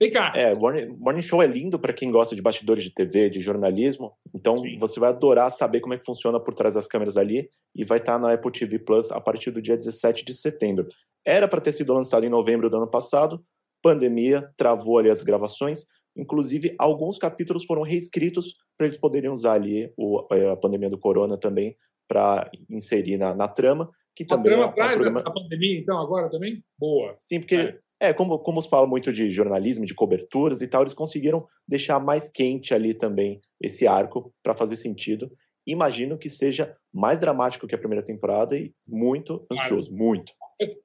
Vem 0.00 0.10
cá. 0.10 0.32
É, 0.34 0.54
Morning, 0.54 0.86
morning 0.98 1.20
Show 1.20 1.42
é 1.42 1.46
lindo 1.46 1.78
para 1.78 1.92
quem 1.92 2.10
gosta 2.10 2.34
de 2.34 2.40
bastidores 2.40 2.82
de 2.82 2.90
TV, 2.90 3.28
de 3.28 3.40
jornalismo. 3.40 4.16
Então, 4.34 4.56
Sim. 4.56 4.76
você 4.78 4.98
vai 4.98 5.10
adorar 5.10 5.50
saber 5.50 5.80
como 5.80 5.92
é 5.92 5.98
que 5.98 6.04
funciona 6.04 6.40
por 6.40 6.54
trás 6.54 6.74
das 6.74 6.88
câmeras 6.88 7.18
ali 7.18 7.50
e 7.74 7.84
vai 7.84 7.98
estar 7.98 8.14
tá 8.14 8.18
na 8.18 8.32
Apple 8.32 8.50
TV 8.50 8.78
Plus 8.78 9.10
a 9.12 9.20
partir 9.20 9.50
do 9.50 9.60
dia 9.60 9.76
17 9.76 10.24
de 10.24 10.32
setembro. 10.32 10.88
Era 11.26 11.48
para 11.48 11.60
ter 11.60 11.72
sido 11.72 11.92
lançado 11.92 12.24
em 12.24 12.28
novembro 12.28 12.70
do 12.70 12.76
ano 12.76 12.88
passado, 12.88 13.44
pandemia 13.82 14.48
travou 14.56 14.98
ali 14.98 15.10
as 15.10 15.22
gravações. 15.22 15.84
Inclusive, 16.16 16.74
alguns 16.78 17.18
capítulos 17.18 17.64
foram 17.64 17.82
reescritos 17.82 18.54
para 18.76 18.86
eles 18.86 18.96
poderem 18.96 19.30
usar 19.30 19.54
ali 19.54 19.92
o, 19.96 20.26
é, 20.32 20.50
a 20.50 20.56
pandemia 20.56 20.88
do 20.88 20.98
corona 20.98 21.36
também 21.36 21.76
para 22.08 22.50
inserir 22.70 23.16
na, 23.16 23.34
na, 23.34 23.48
trama. 23.48 23.90
Que 24.14 24.24
a 24.24 24.26
também 24.28 24.52
trama 24.52 24.64
é 24.64 24.72
traz 24.72 24.98
programa... 24.98 25.20
a 25.20 25.32
pandemia, 25.32 25.78
então, 25.78 25.98
agora 25.98 26.30
também? 26.30 26.62
Boa. 26.78 27.16
Sim, 27.20 27.40
porque 27.40 27.56
é. 27.56 27.78
É, 27.98 28.12
como, 28.12 28.38
como 28.38 28.60
se 28.60 28.68
fala 28.68 28.86
muito 28.86 29.12
de 29.12 29.30
jornalismo, 29.30 29.86
de 29.86 29.94
coberturas 29.94 30.60
e 30.60 30.68
tal, 30.68 30.82
eles 30.82 30.92
conseguiram 30.94 31.46
deixar 31.66 31.98
mais 31.98 32.28
quente 32.28 32.74
ali 32.74 32.92
também 32.92 33.40
esse 33.60 33.86
arco 33.86 34.32
para 34.42 34.54
fazer 34.54 34.76
sentido. 34.76 35.30
Imagino 35.66 36.18
que 36.18 36.28
seja 36.28 36.76
mais 36.92 37.18
dramático 37.18 37.66
que 37.66 37.74
a 37.74 37.78
primeira 37.78 38.04
temporada 38.04 38.56
e 38.56 38.72
muito 38.86 39.46
ansioso, 39.50 39.88
claro. 39.88 40.04
muito. 40.04 40.32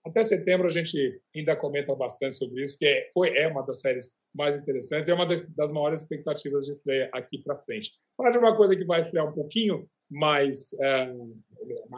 Até 0.06 0.24
setembro 0.24 0.68
a 0.68 0.70
gente 0.70 1.22
ainda 1.36 1.56
comenta 1.56 1.96
bastante 1.96 2.36
sobre 2.36 2.62
isso, 2.62 2.74
porque 2.74 3.08
foi, 3.14 3.38
é 3.38 3.48
uma 3.48 3.62
das 3.62 3.80
séries 3.80 4.18
mais 4.34 4.58
interessantes 4.58 5.08
e 5.08 5.12
é 5.12 5.16
uma 5.16 5.26
das, 5.26 5.50
das 5.56 5.72
maiores 5.72 6.02
expectativas 6.02 6.66
de 6.66 6.72
estreia 6.72 7.10
aqui 7.14 7.38
para 7.38 7.56
frente. 7.56 7.92
Falar 8.18 8.32
de 8.32 8.38
uma 8.38 8.56
coisa 8.56 8.76
que 8.76 8.84
vai 8.84 9.00
estrear 9.00 9.30
um 9.30 9.34
pouquinho 9.34 9.88
mais 10.10 10.74
é, 10.82 11.14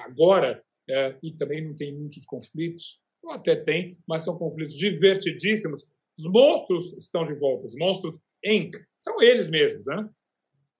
agora 0.03 0.63
é, 0.89 1.15
e 1.23 1.31
também 1.31 1.65
não 1.65 1.75
tem 1.75 1.95
muitos 1.95 2.25
conflitos, 2.25 3.01
ou 3.23 3.31
até 3.31 3.55
tem, 3.55 3.97
mas 4.07 4.23
são 4.23 4.37
conflitos 4.37 4.75
divertidíssimos. 4.75 5.83
Os 6.19 6.25
monstros 6.25 6.95
estão 6.97 7.23
de 7.23 7.33
volta, 7.33 7.63
os 7.63 7.75
monstros 7.75 8.19
Inc. 8.45 8.75
São 8.99 9.21
eles 9.21 9.49
mesmos, 9.49 9.85
né? 9.85 10.09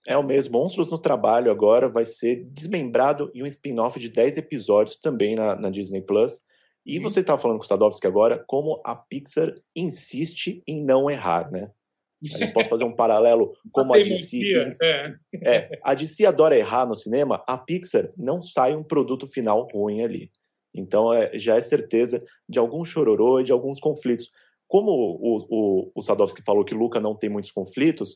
É 0.05 0.17
o 0.17 0.23
mesmo. 0.23 0.59
Monstros 0.59 0.89
no 0.89 0.97
Trabalho 0.97 1.49
agora 1.49 1.87
vai 1.87 2.03
ser 2.03 2.43
desmembrado 2.51 3.31
em 3.33 3.41
um 3.41 3.47
spin-off 3.47 3.97
de 3.97 4.09
10 4.09 4.37
episódios 4.37 4.97
também 4.97 5.35
na, 5.35 5.55
na 5.55 5.69
Disney 5.69 6.01
Plus. 6.01 6.41
E 6.85 6.99
você 6.99 7.21
estava 7.21 7.41
falando 7.41 7.57
com 7.57 7.63
o 7.63 7.65
Stadowski 7.65 8.07
agora 8.07 8.43
como 8.47 8.81
a 8.83 8.95
Pixar 8.95 9.55
insiste 9.75 10.61
em 10.67 10.81
não 10.83 11.09
errar, 11.09 11.49
né? 11.51 11.71
A 12.23 12.37
gente 12.37 12.53
pode 12.53 12.69
fazer 12.69 12.85
um 12.85 12.95
paralelo 12.95 13.53
como 13.71 13.93
a, 13.93 13.97
a 13.97 14.01
DC. 14.01 14.41
É. 14.81 15.15
é, 15.43 15.79
a 15.83 15.93
DC 15.93 16.25
adora 16.25 16.57
errar 16.57 16.85
no 16.85 16.95
cinema, 16.95 17.43
a 17.45 17.57
Pixar 17.57 18.11
não 18.17 18.41
sai 18.41 18.75
um 18.75 18.83
produto 18.83 19.27
final 19.27 19.67
ruim 19.73 20.01
ali. 20.01 20.31
Então 20.73 21.13
é, 21.13 21.37
já 21.37 21.55
é 21.55 21.61
certeza 21.61 22.23
de 22.47 22.59
algum 22.59 22.83
chororô 22.83 23.39
e 23.39 23.43
de 23.43 23.51
alguns 23.51 23.79
conflitos. 23.79 24.31
Como 24.67 24.91
o, 24.91 25.37
o, 25.49 25.91
o 25.93 26.01
Sadowski 26.01 26.41
falou 26.41 26.65
que 26.65 26.73
Luca 26.73 26.99
não 26.99 27.15
tem 27.15 27.29
muitos 27.29 27.51
conflitos, 27.51 28.15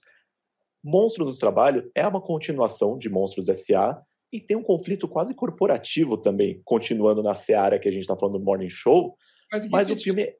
Monstros 0.83 1.33
do 1.33 1.39
Trabalho 1.39 1.91
é 1.93 2.07
uma 2.07 2.21
continuação 2.21 2.97
de 2.97 3.09
Monstros 3.09 3.49
S.A., 3.49 4.01
e 4.31 4.39
tem 4.39 4.57
um 4.57 4.63
conflito 4.63 5.07
quase 5.07 5.33
corporativo 5.33 6.17
também, 6.17 6.61
continuando 6.65 7.23
na 7.23 7.33
seara 7.33 7.79
que 7.79 7.87
a 7.87 7.91
gente 7.91 8.01
está 8.01 8.17
falando 8.17 8.37
do 8.37 8.43
Morning 8.43 8.69
Show. 8.69 9.15
Mas, 9.51 9.69
mas 9.69 9.89
o 9.89 9.95
filme. 9.95 10.33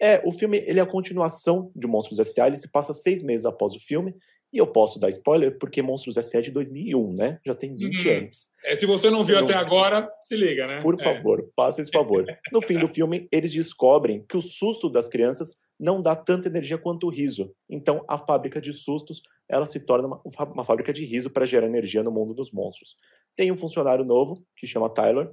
É, 0.00 0.20
o 0.24 0.32
filme 0.32 0.58
ele 0.66 0.80
é 0.80 0.82
a 0.82 0.86
continuação 0.86 1.70
de 1.74 1.86
Monstros 1.86 2.18
S.A., 2.18 2.48
ele 2.48 2.56
se 2.56 2.68
passa 2.68 2.92
seis 2.92 3.22
meses 3.22 3.46
após 3.46 3.74
o 3.74 3.78
filme, 3.78 4.14
e 4.52 4.58
eu 4.58 4.66
posso 4.66 4.98
dar 4.98 5.08
spoiler 5.08 5.56
porque 5.58 5.82
Monstros 5.82 6.16
S.A. 6.16 6.38
é 6.38 6.42
de 6.42 6.50
2001, 6.50 7.12
né? 7.12 7.38
Já 7.46 7.54
tem 7.54 7.74
20 7.74 8.08
uhum. 8.08 8.16
anos. 8.16 8.48
É, 8.64 8.76
se 8.76 8.86
você 8.86 9.08
não 9.08 9.24
viu 9.24 9.38
até 9.38 9.54
agora, 9.54 10.08
se 10.20 10.36
liga, 10.36 10.66
né? 10.66 10.80
Por 10.82 10.94
é. 10.94 11.02
favor, 11.02 11.40
é. 11.40 11.44
faça 11.54 11.80
esse 11.80 11.90
favor. 11.90 12.24
No 12.52 12.60
fim 12.60 12.78
do 12.78 12.88
filme, 12.88 13.28
eles 13.30 13.52
descobrem 13.52 14.24
que 14.28 14.36
o 14.36 14.40
susto 14.40 14.88
das 14.88 15.08
crianças 15.08 15.56
não 15.78 16.00
dá 16.00 16.14
tanta 16.14 16.48
energia 16.48 16.78
quanto 16.78 17.06
o 17.06 17.10
riso. 17.10 17.54
Então, 17.68 18.04
a 18.08 18.18
fábrica 18.18 18.60
de 18.60 18.72
sustos 18.72 19.22
ela 19.48 19.66
se 19.66 19.80
torna 19.80 20.08
uma, 20.08 20.22
uma 20.52 20.64
fábrica 20.64 20.92
de 20.92 21.04
riso 21.04 21.30
para 21.30 21.44
gerar 21.44 21.66
energia 21.66 22.02
no 22.02 22.10
mundo 22.10 22.34
dos 22.34 22.50
monstros. 22.52 22.96
Tem 23.36 23.50
um 23.52 23.56
funcionário 23.56 24.04
novo 24.04 24.44
que 24.56 24.66
chama 24.66 24.88
Tyler 24.88 25.30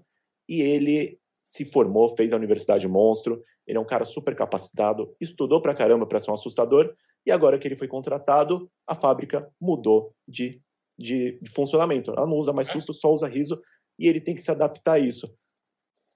e 0.50 0.62
ele 0.62 1.20
se 1.44 1.66
formou, 1.66 2.10
fez 2.10 2.34
a 2.34 2.38
Universidade 2.38 2.88
Monstro. 2.88 3.44
Ele 3.66 3.78
é 3.78 3.82
um 3.82 3.86
cara 3.86 4.06
super 4.06 4.36
capacitado, 4.36 5.16
estudou 5.20 5.62
pra 5.62 5.76
caramba 5.76 6.06
para 6.06 6.20
ser 6.20 6.32
um 6.32 6.34
assustador 6.34 6.94
e 7.26 7.32
agora 7.32 7.60
que 7.60 7.68
ele 7.68 7.76
foi 7.76 7.88
contratado, 7.88 8.70
a 8.88 8.96
fábrica 8.96 9.48
mudou 9.60 10.14
de, 10.28 10.62
de, 10.98 11.40
de 11.42 11.50
funcionamento. 11.50 12.12
Ela 12.12 12.28
não 12.28 12.38
usa 12.38 12.52
mais 12.52 12.68
susto, 12.68 12.94
só 12.94 13.12
usa 13.12 13.28
riso 13.28 13.62
e 14.00 14.08
ele 14.08 14.20
tem 14.20 14.34
que 14.34 14.42
se 14.42 14.52
adaptar 14.52 14.94
a 14.94 15.00
isso. 15.00 15.32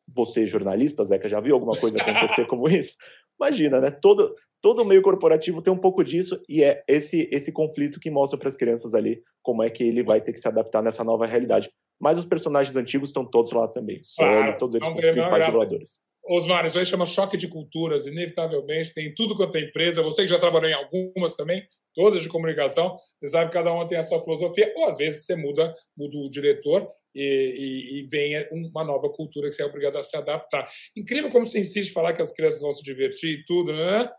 Você, 0.07 0.45
jornalista, 0.45 1.03
Zeca, 1.03 1.29
já 1.29 1.39
viu 1.39 1.55
alguma 1.55 1.77
coisa 1.79 1.99
acontecer 1.99 2.45
como 2.47 2.67
isso? 2.67 2.97
Imagina, 3.39 3.81
né? 3.81 3.91
Todo, 3.91 4.33
todo 4.61 4.85
meio 4.85 5.01
corporativo 5.01 5.61
tem 5.61 5.71
um 5.71 5.77
pouco 5.77 6.03
disso 6.03 6.41
e 6.47 6.63
é 6.63 6.83
esse 6.87 7.29
esse 7.31 7.51
conflito 7.51 7.99
que 7.99 8.09
mostra 8.09 8.37
para 8.37 8.49
as 8.49 8.55
crianças 8.55 8.93
ali 8.93 9.21
como 9.41 9.61
é 9.61 9.69
que 9.69 9.83
ele 9.83 10.03
vai 10.03 10.21
ter 10.21 10.33
que 10.33 10.39
se 10.39 10.47
adaptar 10.47 10.81
nessa 10.81 11.03
nova 11.03 11.25
realidade. 11.25 11.69
Mas 11.99 12.17
os 12.17 12.25
personagens 12.25 12.75
antigos 12.75 13.09
estão 13.09 13.25
todos 13.25 13.51
lá 13.51 13.67
também. 13.67 14.01
Claro, 14.17 14.49
ele, 14.49 14.57
todos 14.57 14.75
eles 14.75 14.85
são 14.85 14.93
os 14.93 14.99
principais 14.99 15.45
dubladores. 15.45 15.99
Osmar, 16.27 16.65
isso 16.65 16.79
aí 16.79 16.85
chama 16.85 17.05
choque 17.05 17.37
de 17.37 17.47
culturas, 17.47 18.07
inevitavelmente, 18.07 18.93
tem 18.93 19.13
tudo 19.13 19.35
quanto 19.35 19.57
é 19.57 19.61
empresa, 19.61 20.01
você 20.01 20.23
que 20.23 20.27
já 20.27 20.39
trabalhou 20.39 20.69
em 20.69 20.73
algumas 20.73 21.35
também, 21.35 21.65
todas 21.93 22.23
de 22.23 22.29
comunicação, 22.29 22.95
você 23.19 23.27
sabe 23.31 23.51
que 23.51 23.57
cada 23.57 23.71
uma 23.71 23.85
tem 23.85 23.97
a 23.97 24.03
sua 24.03 24.19
filosofia, 24.19 24.73
ou 24.75 24.85
às 24.85 24.97
vezes 24.97 25.25
você 25.25 25.35
muda, 25.35 25.73
muda 25.95 26.17
o 26.17 26.29
diretor 26.29 26.89
e, 27.13 27.21
e, 27.21 27.99
e 27.99 28.07
vem 28.07 28.33
uma 28.51 28.83
nova 28.83 29.09
cultura 29.09 29.49
que 29.49 29.55
você 29.55 29.61
é 29.61 29.65
obrigado 29.65 29.97
a 29.97 30.03
se 30.03 30.17
adaptar. 30.17 30.65
Incrível 30.97 31.29
como 31.29 31.45
você 31.45 31.59
insiste 31.59 31.89
em 31.89 31.93
falar 31.93 32.13
que 32.13 32.21
as 32.21 32.33
crianças 32.33 32.61
vão 32.61 32.71
se 32.71 32.83
divertir 32.83 33.39
e 33.39 33.45
tudo, 33.45 33.71
né? 33.71 34.09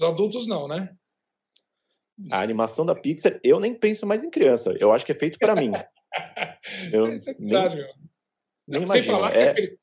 Os 0.00 0.06
adultos 0.06 0.46
não, 0.46 0.68
né? 0.68 0.94
A 2.30 2.40
animação 2.42 2.86
da 2.86 2.94
Pixar, 2.94 3.40
eu 3.42 3.58
nem 3.58 3.74
penso 3.74 4.06
mais 4.06 4.22
em 4.22 4.30
criança, 4.30 4.74
eu 4.78 4.92
acho 4.92 5.04
que 5.04 5.12
é 5.12 5.14
feito 5.14 5.38
para 5.38 5.56
mim. 5.56 5.72
Eu 6.92 7.14
Isso 7.14 7.30
é 7.30 7.34
verdade, 7.34 7.76
nem, 8.68 8.80
nem 8.80 8.86
Sem 8.86 9.02
falar 9.02 9.34
é... 9.34 9.54
que 9.54 9.79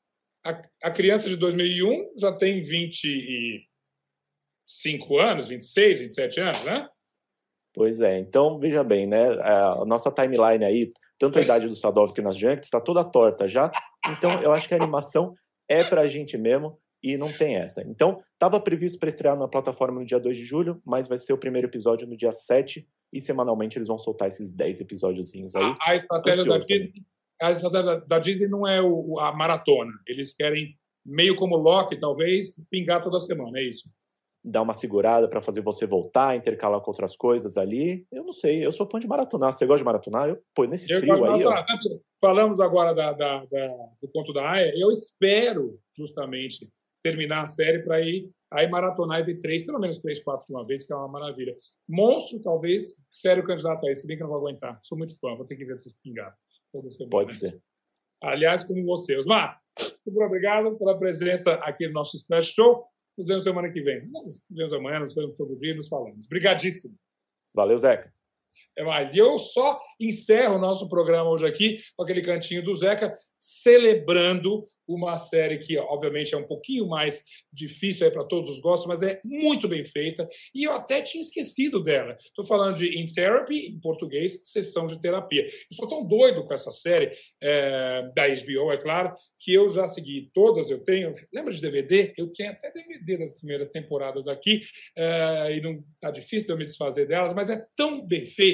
a, 0.48 0.88
a 0.88 0.90
criança 0.90 1.28
de 1.28 1.36
2001 1.36 2.14
já 2.18 2.32
tem 2.32 2.62
25 2.62 5.18
anos, 5.18 5.46
26, 5.48 6.00
27 6.00 6.40
anos, 6.40 6.64
né? 6.64 6.88
Pois 7.74 8.00
é, 8.00 8.18
então 8.18 8.58
veja 8.58 8.82
bem, 8.82 9.06
né? 9.06 9.38
A 9.40 9.84
nossa 9.86 10.10
timeline 10.10 10.64
aí, 10.64 10.90
tanto 11.18 11.38
a 11.38 11.42
idade 11.42 11.68
do 11.68 11.74
Sadovski 11.74 12.22
nas 12.22 12.36
Junkies, 12.36 12.66
está 12.66 12.80
toda 12.80 13.04
torta 13.04 13.46
já. 13.46 13.70
Então 14.08 14.42
eu 14.42 14.52
acho 14.52 14.66
que 14.66 14.72
a 14.74 14.78
animação 14.78 15.34
é 15.68 15.84
para 15.84 16.00
a 16.00 16.08
gente 16.08 16.38
mesmo 16.38 16.80
e 17.02 17.16
não 17.16 17.32
tem 17.32 17.56
essa. 17.56 17.82
Então, 17.82 18.22
estava 18.32 18.60
previsto 18.60 18.98
para 18.98 19.08
estrear 19.08 19.38
na 19.38 19.46
plataforma 19.46 20.00
no 20.00 20.06
dia 20.06 20.18
2 20.18 20.36
de 20.36 20.44
julho, 20.44 20.82
mas 20.84 21.06
vai 21.06 21.18
ser 21.18 21.32
o 21.32 21.38
primeiro 21.38 21.68
episódio 21.68 22.08
no 22.08 22.16
dia 22.16 22.32
7 22.32 22.88
e 23.12 23.20
semanalmente 23.20 23.78
eles 23.78 23.86
vão 23.86 23.98
soltar 23.98 24.26
esses 24.28 24.50
10 24.50 24.80
episódiozinhos 24.80 25.54
aí. 25.54 25.76
A, 25.80 25.90
a 25.90 25.96
estratégia 25.96 26.44
da 26.44 26.56
Disney, 26.56 27.04
a 27.40 27.52
estratégia 27.52 28.00
da 28.06 28.18
Disney 28.18 28.48
não 28.48 28.66
é 28.66 28.80
o, 28.82 29.18
a 29.18 29.32
maratona. 29.32 29.92
Eles 30.06 30.32
querem, 30.32 30.76
meio 31.04 31.36
como 31.36 31.56
Loki, 31.56 31.98
talvez, 31.98 32.56
pingar 32.70 33.02
toda 33.02 33.18
semana, 33.18 33.58
é 33.58 33.64
isso? 33.64 33.90
Dar 34.44 34.62
uma 34.62 34.74
segurada 34.74 35.28
para 35.28 35.42
fazer 35.42 35.60
você 35.60 35.86
voltar, 35.86 36.36
intercalar 36.36 36.80
com 36.80 36.90
outras 36.90 37.16
coisas 37.16 37.56
ali. 37.56 38.06
Eu 38.10 38.24
não 38.24 38.32
sei, 38.32 38.64
eu 38.64 38.72
sou 38.72 38.86
fã 38.86 38.98
de 38.98 39.06
maratonar. 39.06 39.52
Você 39.52 39.66
gosta 39.66 39.78
de 39.78 39.84
maratonar? 39.84 40.28
Eu, 40.28 40.38
pô, 40.54 40.64
nesse 40.64 40.90
eu 40.90 41.00
frio 41.00 41.24
aí. 41.24 41.44
Ó... 41.44 41.64
Falamos 42.20 42.60
agora 42.60 42.94
da, 42.94 43.12
da, 43.12 43.44
da, 43.44 43.66
do 44.00 44.08
ponto 44.12 44.32
da 44.32 44.48
Aya. 44.48 44.72
Eu 44.76 44.90
espero, 44.90 45.78
justamente, 45.96 46.70
terminar 47.02 47.42
a 47.42 47.46
série 47.46 47.82
para 47.82 48.00
ir 48.00 48.30
aí 48.50 48.68
maratonar 48.68 49.20
e 49.20 49.24
ver 49.24 49.38
três, 49.38 49.64
pelo 49.64 49.78
menos 49.78 50.00
três, 50.00 50.22
quatro 50.22 50.46
de 50.46 50.54
uma 50.54 50.66
vez, 50.66 50.84
que 50.84 50.92
é 50.92 50.96
uma 50.96 51.08
maravilha. 51.08 51.54
Monstro, 51.88 52.40
talvez, 52.40 52.94
sério 53.10 53.44
candidato 53.44 53.86
a 53.86 53.90
esse, 53.90 54.06
bem 54.06 54.16
que 54.16 54.22
eu 54.22 54.26
não 54.26 54.32
vou 54.32 54.46
aguentar. 54.46 54.78
Sou 54.82 54.96
muito 54.96 55.18
fã, 55.18 55.34
vou 55.36 55.44
ter 55.44 55.56
que 55.56 55.64
ver 55.64 55.80
tudo 55.80 55.94
pingado. 56.02 56.36
Pode 57.10 57.32
ser. 57.32 57.60
Aliás, 58.22 58.64
como 58.64 58.84
você. 58.84 59.16
Osmar, 59.16 59.60
muito 60.06 60.20
obrigado 60.22 60.76
pela 60.76 60.98
presença 60.98 61.54
aqui 61.56 61.86
no 61.86 61.94
nosso 61.94 62.16
Splash 62.16 62.54
Show. 62.54 62.84
Nos 63.16 63.28
vemos 63.28 63.44
semana 63.44 63.70
que 63.70 63.80
vem. 63.80 64.06
Nos 64.08 64.44
vemos 64.50 64.72
amanhã, 64.72 65.00
nos 65.00 65.14
vemos 65.14 65.36
todo 65.36 65.56
dia 65.56 65.74
nos 65.74 65.88
falamos. 65.88 66.26
Obrigadíssimo. 66.26 66.94
Valeu, 67.54 67.78
Zeca. 67.78 68.12
É 68.76 68.84
mais. 68.84 69.14
E 69.14 69.18
eu 69.18 69.38
só 69.38 69.78
encerro 70.00 70.56
o 70.56 70.60
nosso 70.60 70.88
programa 70.88 71.30
hoje 71.30 71.46
aqui 71.46 71.76
com 71.96 72.02
aquele 72.02 72.22
cantinho 72.22 72.62
do 72.62 72.74
Zeca, 72.74 73.14
celebrando 73.38 74.64
uma 74.86 75.18
série 75.18 75.58
que, 75.58 75.76
obviamente, 75.78 76.34
é 76.34 76.38
um 76.38 76.46
pouquinho 76.46 76.88
mais 76.88 77.22
difícil 77.52 78.10
para 78.10 78.24
todos 78.24 78.48
os 78.50 78.60
gostos, 78.60 78.88
mas 78.88 79.02
é 79.02 79.20
muito 79.24 79.68
bem 79.68 79.84
feita. 79.84 80.26
E 80.54 80.64
eu 80.64 80.72
até 80.72 81.02
tinha 81.02 81.20
esquecido 81.20 81.82
dela. 81.82 82.16
Estou 82.18 82.44
falando 82.44 82.76
de 82.76 82.98
In 82.98 83.06
Therapy, 83.06 83.66
em 83.66 83.78
português, 83.80 84.40
Sessão 84.44 84.86
de 84.86 84.98
Terapia. 85.00 85.44
Eu 85.44 85.76
sou 85.76 85.86
tão 85.86 86.06
doido 86.06 86.44
com 86.44 86.54
essa 86.54 86.70
série 86.70 87.12
é, 87.40 88.10
da 88.14 88.26
HBO, 88.28 88.72
é 88.72 88.78
claro, 88.78 89.12
que 89.38 89.52
eu 89.52 89.68
já 89.68 89.86
segui 89.86 90.30
todas. 90.32 90.70
Eu 90.70 90.82
tenho. 90.82 91.12
Lembra 91.32 91.52
de 91.52 91.60
DVD? 91.60 92.12
Eu 92.16 92.32
tenho 92.32 92.50
até 92.50 92.72
DVD 92.72 93.18
das 93.18 93.38
primeiras 93.38 93.68
temporadas 93.68 94.26
aqui, 94.26 94.60
é, 94.96 95.56
e 95.56 95.60
não 95.60 95.84
está 95.94 96.10
difícil 96.10 96.46
de 96.46 96.52
eu 96.52 96.56
me 96.56 96.64
desfazer 96.64 97.06
delas, 97.06 97.34
mas 97.34 97.50
é 97.50 97.64
tão 97.76 98.06
bem 98.06 98.24
feita. 98.24 98.47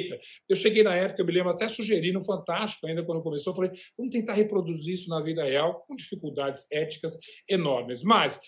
Eu 0.49 0.55
cheguei 0.55 0.83
na 0.83 0.95
época, 0.95 1.21
eu 1.21 1.25
me 1.25 1.31
lembro 1.31 1.51
até 1.51 1.67
sugerir 1.67 2.11
no 2.11 2.23
Fantástico, 2.23 2.87
ainda 2.87 3.03
quando 3.03 3.21
começou, 3.21 3.53
falei, 3.53 3.71
vamos 3.97 4.11
tentar 4.11 4.33
reproduzir 4.33 4.93
isso 4.93 5.09
na 5.09 5.21
vida 5.21 5.43
real, 5.43 5.83
com 5.87 5.95
dificuldades 5.95 6.65
éticas 6.71 7.17
enormes. 7.49 8.03
Mas, 8.03 8.39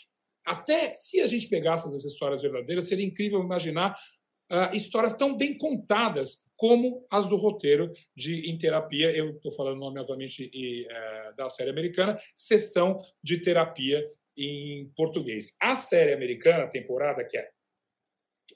até 0.46 0.94
se 0.94 1.20
a 1.22 1.28
gente 1.28 1.48
pegasse 1.48 1.88
essas 1.88 2.06
histórias 2.06 2.42
verdadeiras, 2.42 2.88
seria 2.88 3.06
incrível 3.06 3.42
imaginar 3.42 3.96
uh, 4.52 4.76
histórias 4.76 5.14
tão 5.14 5.36
bem 5.38 5.58
contadas 5.58 6.48
como 6.56 7.06
as 7.12 7.28
do 7.28 7.36
roteiro 7.36 7.92
de 8.16 8.50
Em 8.50 8.58
Terapia. 8.58 9.12
Eu 9.12 9.32
estou 9.32 9.52
falando 9.52 9.80
nome, 9.80 10.00
obviamente, 10.00 10.50
e, 10.54 10.84
uh, 10.86 11.36
da 11.36 11.50
série 11.50 11.70
americana, 11.70 12.18
Sessão 12.36 12.98
de 13.24 13.42
Terapia 13.42 14.08
em 14.38 14.92
português. 14.96 15.56
A 15.62 15.76
série 15.76 16.14
americana, 16.14 16.64
a 16.64 16.70
temporada, 16.70 17.26
que 17.26 17.38
é 17.38 17.50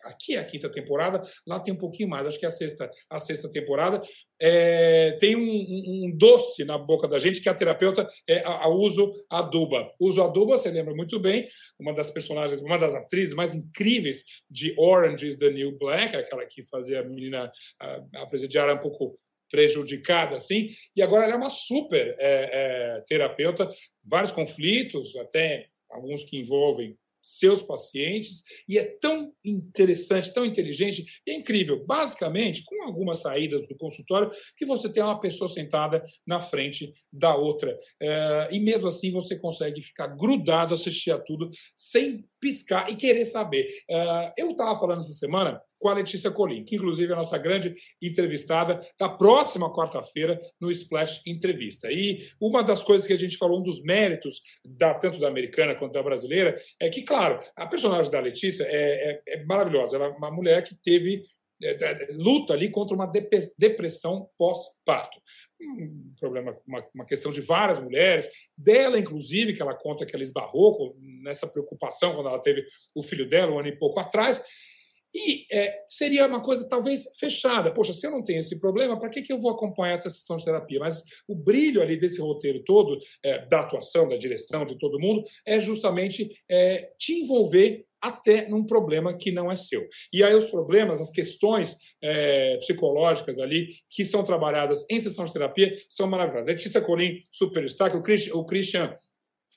aqui 0.04 0.36
é 0.36 0.40
a 0.40 0.46
quinta 0.46 0.70
temporada, 0.70 1.22
lá 1.48 1.60
tem 1.60 1.74
um 1.74 1.78
pouquinho 1.78 2.10
mais, 2.10 2.28
acho 2.28 2.40
que 2.40 2.46
é 2.46 2.48
a 2.48 2.52
sexta, 2.52 2.90
a 3.10 3.20
sexta 3.20 3.50
temporada. 3.50 4.02
É, 4.40 5.16
tem 5.20 5.36
um, 5.36 5.42
um, 5.42 6.18
doce 6.18 6.66
na 6.66 6.78
boca 6.78 7.08
da 7.08 7.20
gente 7.20 7.42
que 7.42 7.50
a 7.50 7.54
terapeuta 7.54 8.08
é 8.28 8.40
a, 8.40 8.66
a 8.66 8.70
Uso 8.70 9.14
Aduba. 9.30 9.92
Uso 10.00 10.22
Aduba, 10.22 10.58
você 10.58 10.72
lembra 10.72 10.96
muito 10.96 11.20
bem, 11.20 11.46
uma 11.80 11.94
das 11.94 12.10
personagens, 12.10 12.62
uma 12.62 12.78
das 12.78 12.96
atrizes 12.96 13.34
mais 13.34 13.54
incríveis 13.54 14.24
de 14.50 14.74
Orange 14.78 15.28
is 15.28 15.38
the 15.38 15.52
New 15.52 15.78
Black, 15.78 16.16
aquela 16.16 16.46
que 16.46 16.64
fazia 16.64 17.02
a 17.02 17.04
menina, 17.04 17.52
a, 17.80 18.22
a 18.22 18.26
presidiária 18.26 18.74
um 18.74 18.80
pouco 18.80 19.20
prejudicada, 19.52 20.38
assim, 20.38 20.70
e 20.96 21.02
agora 21.02 21.26
ela 21.26 21.34
é 21.34 21.38
uma 21.38 21.50
super 21.50 22.16
é, 22.18 22.96
é, 22.98 23.02
terapeuta, 23.02 23.70
vários 24.02 24.32
conflitos, 24.32 25.16
até 25.18 25.68
alguns 25.90 26.24
que 26.24 26.38
envolvem 26.38 26.98
seus 27.22 27.62
pacientes 27.62 28.44
e 28.68 28.78
é 28.78 28.86
tão 29.00 29.34
interessante, 29.44 30.34
tão 30.34 30.46
inteligente, 30.46 31.22
é 31.28 31.34
incrível. 31.34 31.86
Basicamente, 31.86 32.64
com 32.66 32.84
algumas 32.84 33.20
saídas 33.20 33.68
do 33.68 33.76
consultório, 33.76 34.32
que 34.56 34.66
você 34.66 34.92
tem 34.92 35.04
uma 35.04 35.20
pessoa 35.20 35.48
sentada 35.48 36.04
na 36.26 36.40
frente 36.40 36.94
da 37.12 37.36
outra. 37.36 37.78
É, 38.02 38.50
e 38.52 38.60
mesmo 38.60 38.88
assim 38.88 39.12
você 39.12 39.38
consegue 39.38 39.82
ficar 39.82 40.08
grudado, 40.08 40.74
assistir 40.74 41.12
a 41.12 41.20
tudo, 41.20 41.50
sem 41.76 42.26
piscar 42.42 42.90
e 42.92 42.96
querer 42.96 43.26
saber. 43.26 43.68
É, 43.90 44.34
eu 44.38 44.52
estava 44.52 44.78
falando 44.78 45.00
essa 45.00 45.14
semana 45.14 45.62
com 45.80 45.88
a 45.90 45.94
Letícia 45.94 46.30
Colim, 46.30 46.64
que 46.64 46.76
inclusive 46.76 47.10
é 47.10 47.14
a 47.14 47.18
nossa 47.18 47.38
grande 47.38 47.74
entrevistada 48.02 48.80
da 49.00 49.08
próxima 49.08 49.72
quarta-feira 49.72 50.40
no 50.60 50.70
Splash 50.70 51.22
Entrevista. 51.26 51.92
E 51.92 52.28
uma 52.40 52.64
das 52.64 52.84
coisas 52.84 53.08
que 53.08 53.14
a 53.14 53.18
gente 53.18 53.38
falou, 53.38 53.60
um 53.60 53.64
dos 53.64 53.84
méritos 53.84 54.42
da, 54.66 54.94
tanto 54.94 55.20
da 55.20 55.28
americana 55.28 55.76
quanto 55.76 55.94
da 55.94 56.04
brasileira, 56.04 56.56
é 56.80 56.90
que, 56.90 57.04
claro, 57.04 57.40
a 57.56 57.66
personagem 57.66 58.12
da 58.12 58.20
Letícia 58.20 58.64
é, 58.64 59.22
é, 59.28 59.36
é 59.36 59.46
maravilhosa. 59.46 59.96
Ela 59.96 60.06
é 60.06 60.10
uma 60.10 60.32
mulher 60.32 60.64
que 60.64 60.76
teve 60.76 61.24
luta 62.12 62.54
ali 62.54 62.70
contra 62.70 62.96
uma 62.96 63.12
depressão 63.58 64.30
pós-parto. 64.38 65.22
Um 65.62 66.14
problema, 66.20 66.58
uma, 66.68 66.86
uma, 66.94 67.06
questão 67.06 67.32
de 67.32 67.42
várias 67.42 67.80
mulheres, 67.80 68.28
dela, 68.58 68.98
inclusive, 68.98 69.54
que 69.54 69.62
ela 69.62 69.76
conta 69.76 70.06
que 70.06 70.16
ela 70.16 70.24
esbarrou 70.24 70.96
nessa 71.24 71.48
preocupação 71.48 72.16
quando 72.16 72.30
ela 72.30 72.40
teve 72.40 72.66
o 72.96 73.04
filho 73.04 73.30
dela, 73.30 73.52
um 73.52 73.60
ano 73.60 73.68
e 73.68 73.78
pouco 73.78 74.00
atrás. 74.00 74.44
E 75.14 75.46
é, 75.52 75.84
seria 75.90 76.26
uma 76.26 76.42
coisa 76.42 76.68
talvez 76.70 77.04
fechada. 77.20 77.74
Poxa, 77.74 77.94
se 77.94 78.08
eu 78.08 78.12
não 78.12 78.24
tenho 78.24 78.40
esse 78.40 78.60
problema, 78.60 78.98
para 78.98 79.10
que, 79.10 79.22
que 79.22 79.32
eu 79.32 79.38
vou 79.38 79.52
acompanhar 79.52 79.94
essa 79.94 80.10
sessão 80.10 80.38
de 80.38 80.46
terapia? 80.46 80.80
Mas 80.80 81.04
o 81.28 81.36
brilho 81.36 81.82
ali 81.82 81.98
desse 81.98 82.22
roteiro 82.22 82.64
todo, 82.64 82.98
é, 83.24 83.46
da 83.46 83.60
atuação, 83.60 84.08
da 84.08 84.16
direção, 84.16 84.64
de 84.64 84.78
todo 84.78 85.00
mundo, 85.00 85.24
é 85.46 85.60
justamente 85.60 86.32
é, 86.50 86.90
te 86.98 87.14
envolver 87.14 87.86
até 88.02 88.48
num 88.48 88.66
problema 88.66 89.16
que 89.16 89.32
não 89.32 89.52
é 89.52 89.56
seu. 89.56 89.88
E 90.12 90.24
aí 90.24 90.34
os 90.34 90.46
problemas, 90.46 91.00
as 91.00 91.12
questões 91.12 91.78
é, 92.02 92.58
psicológicas 92.58 93.40
ali 93.40 93.68
que 93.90 94.04
são 94.04 94.24
trabalhadas 94.24 94.86
em 94.90 95.00
sessão 95.00 95.26
de 95.26 95.34
terapia 95.34 95.74
são 95.90 96.08
maravilhosas. 96.08 96.48
Letícia 96.48 96.82
Colim, 96.82 97.18
superstar, 97.32 97.96
o 97.96 98.02
Christian, 98.02 98.36
o 98.36 98.46
Christian 98.46 98.96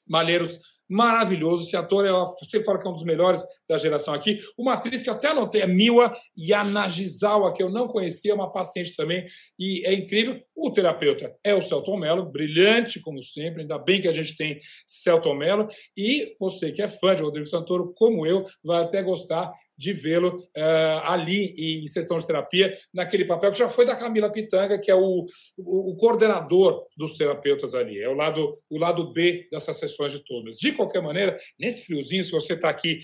Malheiros 0.08 0.58
maravilhoso. 0.88 1.64
Esse 1.64 1.76
ator, 1.76 2.06
eu 2.06 2.26
sempre 2.42 2.66
falo 2.66 2.78
que 2.78 2.86
é 2.86 2.90
um 2.90 2.94
dos 2.94 3.04
melhores 3.04 3.42
da 3.68 3.78
geração 3.78 4.14
aqui. 4.14 4.38
Uma 4.56 4.74
atriz 4.74 5.02
que 5.02 5.10
até 5.10 5.28
anotei 5.28 5.62
é 5.62 5.66
Miwa 5.66 6.12
Yanagisawa, 6.38 7.52
que 7.52 7.62
eu 7.62 7.70
não 7.70 7.88
conhecia, 7.88 8.34
uma 8.34 8.50
paciente 8.50 8.94
também, 8.96 9.24
e 9.58 9.84
é 9.84 9.92
incrível. 9.92 10.40
O 10.54 10.70
terapeuta 10.70 11.34
é 11.42 11.54
o 11.54 11.60
Celton 11.60 11.96
Mello, 11.96 12.30
brilhante, 12.30 13.00
como 13.00 13.22
sempre. 13.22 13.62
Ainda 13.62 13.78
bem 13.78 14.00
que 14.00 14.08
a 14.08 14.12
gente 14.12 14.36
tem 14.36 14.60
Celton 14.86 15.34
Mello. 15.34 15.66
E 15.96 16.34
você 16.38 16.70
que 16.70 16.82
é 16.82 16.88
fã 16.88 17.14
de 17.14 17.22
Rodrigo 17.22 17.46
Santoro, 17.46 17.92
como 17.96 18.26
eu, 18.26 18.44
vai 18.62 18.82
até 18.82 19.02
gostar 19.02 19.50
de 19.76 19.92
vê-lo 19.92 20.36
uh, 20.36 21.00
ali 21.04 21.52
em 21.56 21.88
sessão 21.88 22.16
de 22.16 22.26
terapia, 22.26 22.76
naquele 22.92 23.24
papel 23.24 23.50
que 23.50 23.58
já 23.58 23.68
foi 23.68 23.84
da 23.84 23.96
Camila 23.96 24.30
Pitanga, 24.30 24.78
que 24.78 24.90
é 24.90 24.94
o, 24.94 25.24
o, 25.58 25.90
o, 25.90 25.96
coordenador 25.96 26.86
dos 26.96 27.16
terapeutas 27.16 27.74
ali. 27.74 28.00
É 28.00 28.08
o 28.08 28.14
lado, 28.14 28.54
o 28.70 28.78
lado 28.78 29.12
B 29.12 29.48
dessas 29.50 29.76
sessões 29.76 30.12
de 30.12 30.24
todas. 30.24 30.56
De 30.58 30.72
qualquer 30.72 31.02
maneira, 31.02 31.34
nesse 31.58 31.84
friozinho, 31.84 32.22
se 32.22 32.30
você 32.30 32.54
está 32.54 32.68
aqui 32.68 32.98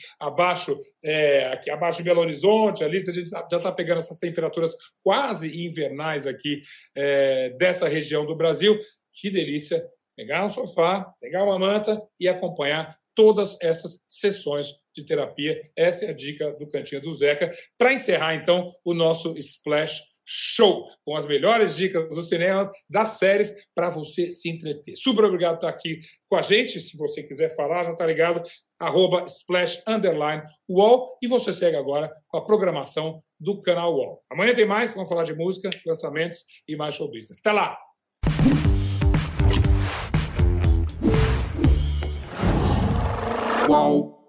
abaixo, 0.51 0.79
é, 1.03 1.47
aqui 1.47 1.71
abaixo 1.71 1.99
de 1.99 2.05
Belo 2.05 2.21
Horizonte, 2.21 2.85
ali, 2.85 2.99
a 2.99 3.13
gente 3.13 3.31
já 3.31 3.41
está 3.41 3.73
pegando 3.73 3.99
essas 3.99 4.19
temperaturas 4.19 4.75
quase 5.03 5.65
invernais 5.65 6.27
aqui 6.27 6.61
é, 6.95 7.51
dessa 7.51 7.89
região 7.89 8.27
do 8.27 8.37
Brasil. 8.37 8.79
Que 9.13 9.31
delícia 9.31 9.85
pegar 10.17 10.45
um 10.45 10.51
sofá, 10.51 11.13
pegar 11.21 11.45
uma 11.45 11.59
manta 11.59 12.01
e 12.19 12.29
acompanhar 12.29 12.97
todas 13.15 13.57
essas 13.61 14.05
sessões 14.09 14.69
de 14.95 15.05
terapia. 15.05 15.61
Essa 15.77 16.07
é 16.07 16.11
a 16.11 16.15
dica 16.15 16.53
do 16.53 16.69
Cantinho 16.69 17.01
do 17.01 17.13
Zeca. 17.13 17.51
Para 17.79 17.93
encerrar, 17.93 18.35
então, 18.35 18.73
o 18.85 18.95
nosso 18.95 19.37
Splash 19.39 20.01
Show, 20.25 20.87
com 21.05 21.17
as 21.17 21.27
melhores 21.27 21.77
dicas 21.77 22.15
do 22.15 22.23
cinema, 22.23 22.71
das 22.89 23.19
séries, 23.19 23.67
para 23.75 23.91
você 23.91 24.31
se 24.31 24.49
entreter. 24.49 24.95
Super 24.97 25.25
obrigado 25.25 25.59
por 25.59 25.67
estar 25.67 25.69
aqui 25.69 26.01
com 26.29 26.37
a 26.37 26.43
gente. 26.43 26.81
Se 26.81 26.97
você 26.97 27.23
quiser 27.23 27.55
falar, 27.57 27.85
já 27.85 27.93
está 27.93 28.07
ligado, 28.07 28.41
arroba 28.81 29.25
splash 29.27 29.83
underline 29.87 30.43
wall. 30.69 31.19
E 31.23 31.29
você 31.29 31.53
segue 31.53 31.77
agora 31.77 32.11
com 32.27 32.39
a 32.39 32.45
programação 32.45 33.23
do 33.39 33.61
canal 33.61 33.95
Wall. 33.97 34.23
Amanhã 34.31 34.55
tem 34.55 34.67
mais, 34.67 34.93
vamos 34.93 35.09
falar 35.09 35.25
de 35.25 35.35
música, 35.35 35.71
lançamentos 35.87 36.45
e 36.67 36.77
mais 36.77 36.95
show 36.95 37.11
business. 37.11 37.39
Até 37.39 37.53
lá! 37.53 37.79
Wall. 43.69 44.20